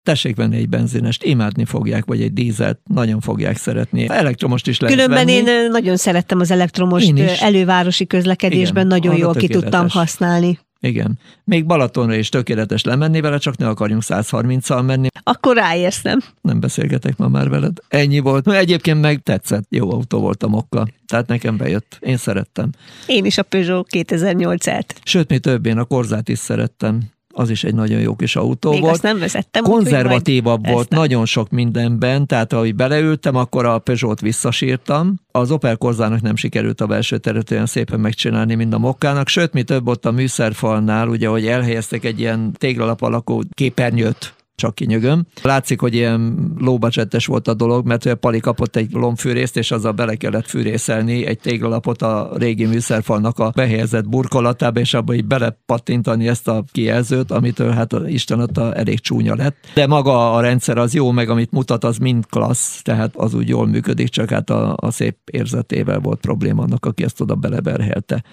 tessék 0.07 0.35
venni 0.35 0.57
egy 0.57 0.69
benzinest, 0.69 1.23
imádni 1.23 1.65
fogják, 1.65 2.05
vagy 2.05 2.21
egy 2.21 2.33
dízelt, 2.33 2.79
nagyon 2.83 3.19
fogják 3.19 3.57
szeretni. 3.57 4.09
Elektromost 4.09 4.67
is 4.67 4.79
lehet 4.79 4.95
Különben 4.95 5.25
venni. 5.25 5.37
én 5.37 5.69
nagyon 5.71 5.97
szerettem 5.97 6.39
az 6.39 6.51
elektromos 6.51 7.05
elővárosi 7.39 8.07
közlekedésben, 8.07 8.85
Igen, 8.85 8.87
nagyon 8.87 9.17
jól 9.17 9.33
ki 9.33 9.47
tudtam 9.47 9.61
tökéletes. 9.61 9.93
használni. 9.93 10.59
Igen. 10.79 11.19
Még 11.43 11.65
Balatonra 11.65 12.15
is 12.15 12.29
tökéletes 12.29 12.83
lemenni 12.83 13.21
vele, 13.21 13.37
csak 13.37 13.57
ne 13.57 13.67
akarjunk 13.67 14.03
130-al 14.05 14.85
menni. 14.85 15.07
Akkor 15.23 15.55
ráérsz, 15.55 16.01
nem? 16.01 16.19
Nem 16.41 16.59
beszélgetek 16.59 17.17
ma 17.17 17.27
már 17.27 17.49
veled. 17.49 17.77
Ennyi 17.87 18.19
volt. 18.19 18.51
Egyébként 18.51 19.01
meg 19.01 19.19
tetszett. 19.23 19.65
Jó 19.69 19.91
autó 19.91 20.19
volt 20.19 20.43
a 20.43 20.47
mokka. 20.47 20.87
Tehát 21.07 21.27
nekem 21.27 21.57
bejött. 21.57 21.97
Én 22.01 22.17
szerettem. 22.17 22.69
Én 23.05 23.25
is 23.25 23.37
a 23.37 23.43
Peugeot 23.43 23.87
2008-et. 23.91 24.83
Sőt, 25.03 25.29
mi 25.29 25.39
több, 25.39 25.65
én 25.65 25.77
a 25.77 25.83
Korzát 25.83 26.29
is 26.29 26.39
szerettem. 26.39 27.01
Az 27.39 27.49
is 27.49 27.63
egy 27.63 27.75
nagyon 27.75 27.99
jó 27.99 28.15
kis 28.15 28.35
autó 28.35 28.69
Még 28.71 28.81
volt. 28.81 28.93
azt 28.93 29.01
nem 29.01 29.19
vezettem. 29.19 29.63
konzervatívabb 29.63 30.67
volt 30.67 30.89
nem. 30.89 30.99
nagyon 30.99 31.25
sok 31.25 31.49
mindenben, 31.49 32.27
tehát 32.27 32.53
ahogy 32.53 32.75
beleültem, 32.75 33.35
akkor 33.35 33.65
a 33.65 33.79
Peugeot 33.79 34.19
visszasírtam. 34.21 35.15
Az 35.31 35.51
Opel 35.51 35.75
Korzának 35.75 36.21
nem 36.21 36.35
sikerült 36.35 36.81
a 36.81 36.85
belső 36.85 37.17
teret 37.17 37.51
olyan 37.51 37.65
szépen 37.65 37.99
megcsinálni, 37.99 38.55
mint 38.55 38.73
a 38.73 38.77
Mokkának, 38.77 39.27
sőt, 39.27 39.53
mi 39.53 39.63
több 39.63 39.87
ott 39.87 40.05
a 40.05 40.11
műszerfalnál, 40.11 41.07
ugye, 41.07 41.27
hogy 41.27 41.47
elhelyeztek 41.47 42.05
egy 42.05 42.19
ilyen 42.19 42.51
téglalap 42.57 43.01
alakú 43.01 43.41
képernyőt, 43.53 44.33
csak 44.57 44.75
kinyögöm. 44.75 45.25
Látszik, 45.41 45.79
hogy 45.79 45.93
ilyen 45.93 46.51
lóbacsettes 46.59 47.25
volt 47.25 47.47
a 47.47 47.53
dolog, 47.53 47.85
mert 47.85 48.05
a 48.05 48.15
Pali 48.15 48.39
kapott 48.39 48.75
egy 48.75 48.91
lombfűrészt, 48.91 49.57
és 49.57 49.71
azzal 49.71 49.91
bele 49.91 50.15
kellett 50.15 50.47
fűrészelni 50.47 51.25
egy 51.25 51.39
téglalapot 51.39 52.01
a 52.01 52.31
régi 52.35 52.65
műszerfalnak 52.65 53.39
a 53.39 53.51
behelyezett 53.55 54.09
burkolatába, 54.09 54.79
és 54.79 54.93
abba 54.93 55.13
így 55.13 55.25
belepattintani 55.25 56.27
ezt 56.27 56.47
a 56.47 56.63
kijelzőt, 56.71 57.31
amitől 57.31 57.71
hát 57.71 57.93
a 57.93 58.09
Isten 58.09 58.39
adta 58.39 58.73
elég 58.73 58.99
csúnya 58.99 59.35
lett. 59.35 59.55
De 59.73 59.87
maga 59.87 60.33
a 60.33 60.41
rendszer 60.41 60.77
az 60.77 60.93
jó, 60.93 61.11
meg 61.11 61.29
amit 61.29 61.51
mutat, 61.51 61.83
az 61.83 61.97
mind 61.97 62.25
klassz, 62.25 62.81
tehát 62.81 63.15
az 63.15 63.33
úgy 63.33 63.47
jól 63.47 63.67
működik, 63.67 64.09
csak 64.09 64.29
hát 64.29 64.49
a, 64.49 64.75
a 64.79 64.91
szép 64.91 65.17
érzetével 65.31 65.99
volt 65.99 66.19
probléma 66.19 66.63
annak, 66.63 66.85
aki 66.85 67.03
ezt 67.03 67.21
oda 67.21 67.35
beleberhelte. 67.35 68.23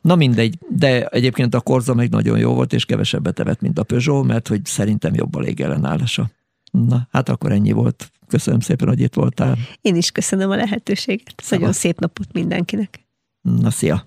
Na 0.00 0.14
mindegy, 0.14 0.58
de 0.68 1.06
egyébként 1.06 1.54
a 1.54 1.60
Korza 1.60 1.94
meg 1.94 2.10
nagyon 2.10 2.38
jó 2.38 2.54
volt, 2.54 2.72
és 2.72 2.84
kevesebbet 2.84 3.40
evett, 3.40 3.60
mint 3.60 3.78
a 3.78 3.82
Peugeot, 3.82 4.26
mert 4.26 4.48
hogy 4.48 4.64
szerintem 4.64 5.14
jobb 5.14 5.34
a 5.34 5.40
légellenállása. 5.66 6.30
Na, 6.70 7.08
hát 7.10 7.28
akkor 7.28 7.52
ennyi 7.52 7.72
volt. 7.72 8.10
Köszönöm 8.26 8.60
szépen, 8.60 8.88
hogy 8.88 9.00
itt 9.00 9.14
voltál. 9.14 9.56
Én 9.80 9.96
is 9.96 10.10
köszönöm 10.10 10.50
a 10.50 10.56
lehetőséget. 10.56 11.34
Nagyon 11.36 11.58
Szabad. 11.58 11.74
szép 11.74 12.00
napot 12.00 12.32
mindenkinek. 12.32 13.06
Na, 13.40 13.70
szia! 13.70 14.04